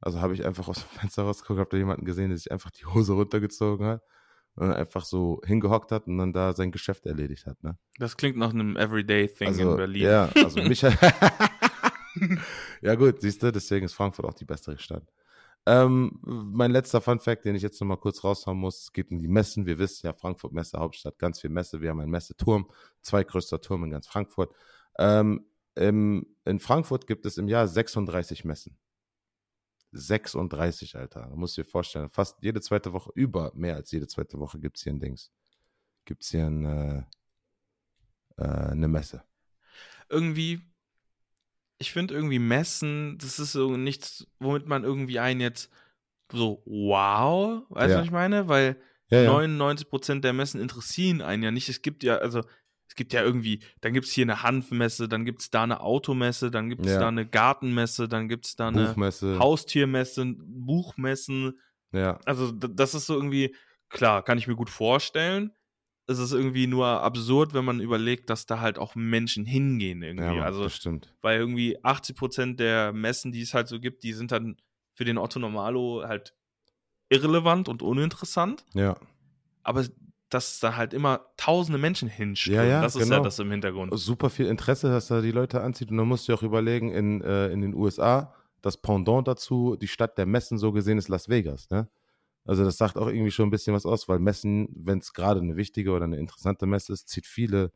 [0.00, 2.70] also habe ich einfach aus dem Fenster rausgeguckt, habe da jemanden gesehen, der sich einfach
[2.70, 4.02] die Hose runtergezogen hat
[4.58, 7.78] und einfach so hingehockt hat und dann da sein Geschäft erledigt hat, ne?
[7.98, 10.02] Das klingt nach einem Everyday-Thing Also, in Berlin.
[10.02, 10.82] Ja, also mich.
[12.82, 15.04] ja, gut, siehst du, deswegen ist Frankfurt auch die bessere Stadt.
[15.66, 19.28] Ähm, mein letzter Fun-Fact, den ich jetzt nochmal kurz raushauen muss, es geht um die
[19.28, 19.66] Messen.
[19.66, 21.80] Wir wissen ja, Frankfurt Messe, Hauptstadt, ganz viel Messe.
[21.80, 22.68] Wir haben einen Messeturm,
[23.02, 24.52] zweitgrößter Turm in ganz Frankfurt.
[24.98, 28.76] Ähm, im, in Frankfurt gibt es im Jahr 36 Messen.
[29.92, 31.26] 36, Alter.
[31.28, 34.58] Da musst du dir vorstellen, fast jede zweite Woche, über mehr als jede zweite Woche
[34.58, 35.30] gibt es hier ein Dings.
[36.04, 37.02] Gibt es hier ein, äh,
[38.36, 39.22] äh, eine Messe.
[40.08, 40.60] Irgendwie,
[41.78, 45.70] ich finde irgendwie Messen, das ist so nichts, womit man irgendwie einen jetzt
[46.32, 47.98] so, wow, weißt du, Ja.
[47.98, 48.48] was ich meine?
[48.48, 48.76] Weil
[49.10, 49.30] Ja, ja.
[49.30, 51.70] 99% der Messen interessieren einen ja nicht.
[51.70, 52.42] Es gibt ja, also,
[52.88, 55.80] es gibt ja irgendwie, dann gibt es hier eine Hanfmesse, dann gibt es da eine
[55.80, 57.00] Automesse, dann gibt es Ja.
[57.00, 59.38] da eine Gartenmesse, dann gibt es da eine Buchmesse.
[59.38, 61.58] Haustiermesse, Buchmessen.
[61.92, 63.54] Ja, Also, das ist so irgendwie,
[63.88, 65.52] klar, kann ich mir gut vorstellen.
[66.06, 70.36] Es ist irgendwie nur absurd, wenn man überlegt, dass da halt auch Menschen hingehen irgendwie.
[70.36, 71.14] ja also, das stimmt.
[71.20, 74.56] weil irgendwie 80% der Messen, die es halt so gibt, die sind dann
[74.94, 76.34] für den Otto Normalo halt
[77.10, 78.64] irrelevant und uninteressant.
[78.74, 78.96] Ja.
[79.62, 79.84] Aber
[80.30, 83.24] dass da halt immer tausende Menschen hinströmen, Ja, ja, das ist ja genau.
[83.24, 83.92] das im Hintergrund.
[83.98, 85.90] super viel Interesse, dass da die Leute anzieht.
[85.90, 89.88] Und dann musst du auch überlegen, in, äh, in den USA, das Pendant dazu, die
[89.88, 91.70] Stadt der Messen so gesehen ist Las Vegas.
[91.70, 91.88] Ne?
[92.44, 95.40] Also das sagt auch irgendwie schon ein bisschen was aus, weil Messen, wenn es gerade
[95.40, 97.72] eine wichtige oder eine interessante Messe ist, zieht viele,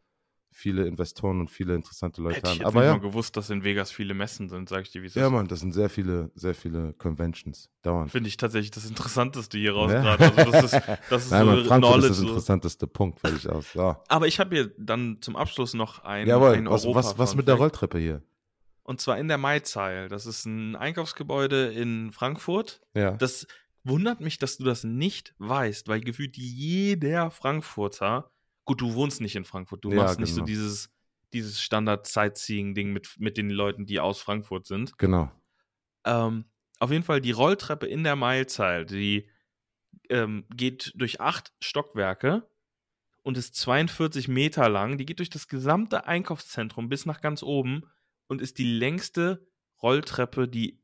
[0.52, 2.58] viele Investoren und viele interessante Leute Hätte ich an.
[2.58, 5.06] jetzt Aber ja, mal gewusst, dass in Vegas viele Messen sind, sag ich dir, wie
[5.06, 5.32] es ja, ist.
[5.32, 7.70] Mann, das sind sehr viele, sehr viele Conventions.
[7.82, 8.10] Dauernd.
[8.12, 10.02] Finde ich tatsächlich das Interessanteste hier raus Ja.
[10.02, 10.36] gerade.
[10.36, 13.72] Also das ist, das ist Nein, so Mann, Frankfurt ist das interessanteste Punkt, fertig aus.
[13.72, 13.96] So.
[14.08, 17.48] Aber ich habe hier dann zum Abschluss noch ein, Jawohl, ein was, was, was mit
[17.48, 17.54] der.
[17.56, 18.22] Rolltreppe hier?
[18.84, 20.08] Und zwar in der Maizeil.
[20.08, 22.80] Das ist ein Einkaufsgebäude in Frankfurt.
[22.94, 23.12] Ja.
[23.12, 23.46] Das
[23.84, 28.31] wundert mich, dass du das nicht weißt, weil gefühlt jeder Frankfurter,
[28.64, 30.46] gut, du wohnst nicht in Frankfurt, du Ja, machst nicht so genau.
[30.46, 30.90] dieses,
[31.32, 34.96] dieses Standard-Sightseeing-Ding mit, mit den Leuten, die aus Frankfurt sind.
[34.98, 35.30] Genau.
[36.04, 36.46] Ähm,
[36.78, 39.28] auf jeden Fall die Rolltreppe in der Mailzahl, die
[40.10, 42.48] ähm, geht durch acht Stockwerke
[43.22, 44.98] und ist 42 Meter lang.
[44.98, 47.84] Die geht durch das gesamte Einkaufszentrum bis nach ganz oben
[48.28, 49.46] und ist die längste
[49.82, 50.82] Rolltreppe, die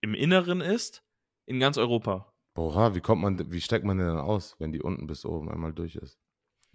[0.00, 1.04] im Inneren ist,
[1.46, 2.34] in ganz Europa.
[2.56, 5.48] Oha, wie kommt man, wie steckt man denn dann aus, wenn die unten bis oben
[5.50, 6.18] einmal durch ist?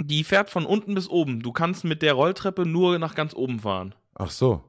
[0.02, 1.42] Die fährt von unten bis oben.
[1.42, 3.96] Du kannst mit der Rolltreppe nur nach ganz oben fahren.
[4.16, 4.64] Ach so.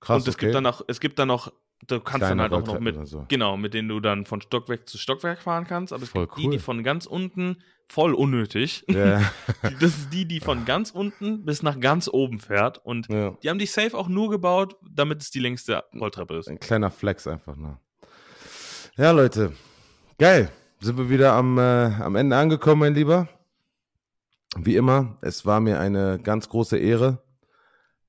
[0.00, 0.22] Krass.
[0.22, 0.46] und es okay.
[0.46, 1.52] gibt dann auch, es gibt dann noch,
[1.86, 3.24] du kannst Kleine dann halt auch noch mit, so.
[3.28, 5.92] genau, mit denen du dann von Stockwerk zu Stockwerk fahren kannst.
[5.92, 6.58] Aber es Voll gibt die, die cool.
[6.58, 7.56] von ganz unten,
[7.88, 8.84] voll unnötig.
[8.88, 8.94] Die-
[9.80, 12.78] Das ist die, die von ganz unten bis nach ganz oben fährt.
[12.84, 13.30] Und ja.
[13.42, 16.48] die haben die safe auch nur gebaut, damit es die längste Rolltreppe ist.
[16.48, 17.80] Ein kleiner Flex einfach nur.
[18.96, 19.52] Ja, Leute.
[20.18, 20.50] Geil.
[20.80, 23.28] Sind wir wieder am, äh, am Ende angekommen, mein Lieber.
[24.56, 27.22] Wie immer, es war mir eine ganz große Ehre.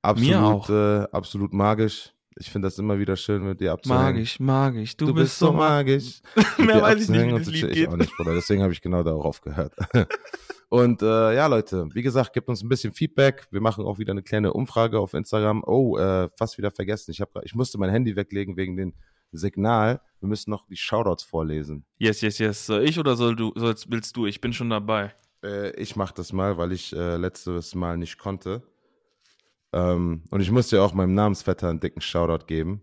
[0.02, 0.70] Absolut.
[0.70, 2.12] Äh, absolut magisch.
[2.36, 4.02] Ich finde das immer wieder schön, mit dir abzuhängen.
[4.02, 4.96] Magisch, magisch.
[4.96, 6.22] Du, Du, bist so magisch.
[6.58, 7.76] Mehr weiß ich nicht, wie das Lied geht.
[7.76, 8.34] Ich auch nicht, Bruder.
[8.34, 9.74] Deswegen habe ich genau darauf aufgehört.
[10.70, 13.48] Und äh, ja, Leute, wie gesagt, gebt uns ein bisschen Feedback.
[13.50, 15.64] Wir machen auch wieder eine kleine Umfrage auf Instagram.
[15.66, 17.10] Oh, äh, fast wieder vergessen.
[17.10, 18.94] Ich, hab, ich musste mein Handy weglegen wegen dem
[19.32, 20.00] Signal.
[20.20, 21.84] Wir müssen noch die Shoutouts vorlesen.
[21.98, 22.66] Yes, yes, yes.
[22.66, 24.26] Soll ich oder soll du, sollst, willst du?
[24.26, 25.12] Ich bin schon dabei.
[25.44, 28.62] Äh, ich mache das mal, weil ich äh, letztes Mal nicht konnte.
[29.72, 32.82] Ähm, und ich musste ja auch meinem Namensvetter einen dicken Shoutout geben.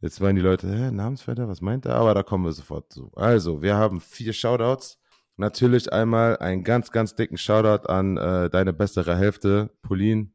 [0.00, 1.96] Jetzt meinen die Leute, hä, Namensvetter, was meint er?
[1.96, 3.10] Aber da kommen wir sofort zu.
[3.16, 4.98] Also, wir haben vier Shoutouts.
[5.36, 10.30] Natürlich einmal einen ganz, ganz dicken Shoutout an äh, deine bessere Hälfte, Pauline.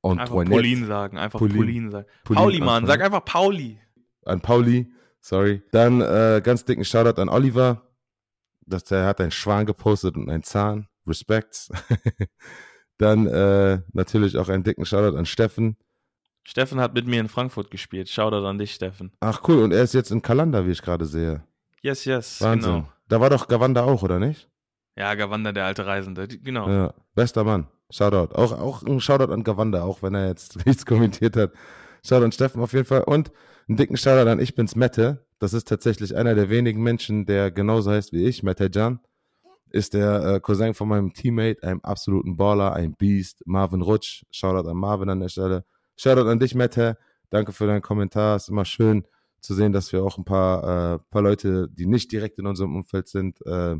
[0.00, 1.18] Und Einfach Pauline sagen.
[1.18, 1.58] Einfach Pauline.
[1.58, 2.06] Pauline, sagen.
[2.24, 2.86] Pauline Pauli, Mann.
[2.86, 3.80] Sag einfach Pauli.
[4.24, 5.62] An Pauli, sorry.
[5.72, 7.87] Dann äh, ganz dicken Shoutout an Oliver.
[8.68, 10.88] Dass der hat einen Schwan gepostet und einen Zahn.
[11.06, 11.68] Respekt.
[12.98, 15.76] Dann äh, natürlich auch einen dicken Shoutout an Steffen.
[16.44, 18.08] Steffen hat mit mir in Frankfurt gespielt.
[18.08, 19.12] Shoutout an dich, Steffen.
[19.20, 21.44] Ach cool, und er ist jetzt in Kalanda, wie ich gerade sehe.
[21.82, 22.40] Yes, yes.
[22.40, 22.72] Wahnsinn.
[22.72, 22.88] Genau.
[23.08, 24.48] Da war doch Gavanda auch, oder nicht?
[24.96, 26.26] Ja, Gavanda, der alte Reisende.
[26.26, 26.68] Genau.
[26.68, 27.68] Ja, bester Mann.
[27.90, 28.34] Shoutout.
[28.34, 31.52] Auch, auch ein Shoutout an Gavanda, auch wenn er jetzt nichts kommentiert hat.
[32.04, 33.02] Shoutout an Steffen auf jeden Fall.
[33.02, 33.30] Und
[33.68, 35.24] einen dicken Shoutout an Ich bin's Mette.
[35.38, 39.00] Das ist tatsächlich einer der wenigen Menschen, der genauso heißt wie ich, Mette Jan.
[39.70, 44.24] Ist der äh, Cousin von meinem Teammate, einem absoluten Baller, ein Beast, Marvin Rutsch.
[44.30, 45.64] Shoutout an Marvin an der Stelle.
[45.96, 46.96] Shoutout an dich, Mette.
[47.30, 48.36] Danke für deinen Kommentar.
[48.36, 49.06] Ist immer schön
[49.40, 52.74] zu sehen, dass wir auch ein paar, äh, paar Leute, die nicht direkt in unserem
[52.74, 53.76] Umfeld sind, äh,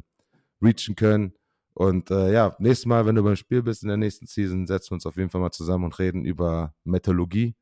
[0.63, 1.33] reachen können.
[1.75, 4.91] Und äh, ja, nächstes Mal, wenn du beim Spiel bist in der nächsten Season, setzen
[4.91, 7.55] wir uns auf jeden Fall mal zusammen und reden über Metallurgie.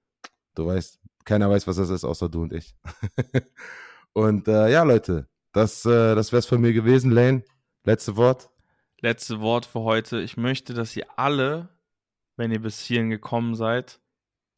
[0.55, 2.74] Du weißt, keiner weiß, was das ist, außer du und ich.
[4.14, 7.11] und äh, ja, Leute, das, äh, das wäre es von mir gewesen.
[7.11, 7.45] Lane,
[7.85, 8.51] letzte Wort.
[9.01, 10.20] Letzte Wort für heute.
[10.20, 11.68] Ich möchte, dass ihr alle,
[12.37, 14.01] wenn ihr bis hierhin gekommen seid,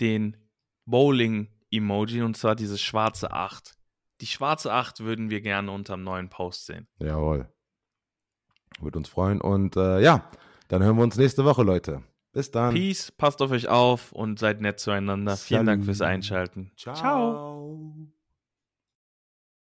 [0.01, 0.37] den
[0.85, 3.75] Bowling-Emoji, und zwar diese schwarze 8.
[4.21, 6.87] Die schwarze 8 würden wir gerne unterm neuen Post sehen.
[6.99, 7.49] Jawohl.
[8.81, 9.41] Würde uns freuen.
[9.41, 10.31] Und äh, ja,
[10.69, 12.03] dann hören wir uns nächste Woche, Leute.
[12.39, 12.73] Bis dann.
[12.73, 15.33] Peace, passt auf euch auf und seid nett zueinander.
[15.33, 15.49] Salut.
[15.49, 16.71] Vielen Dank fürs Einschalten.
[16.77, 16.95] Ciao.
[16.95, 18.09] Ciao.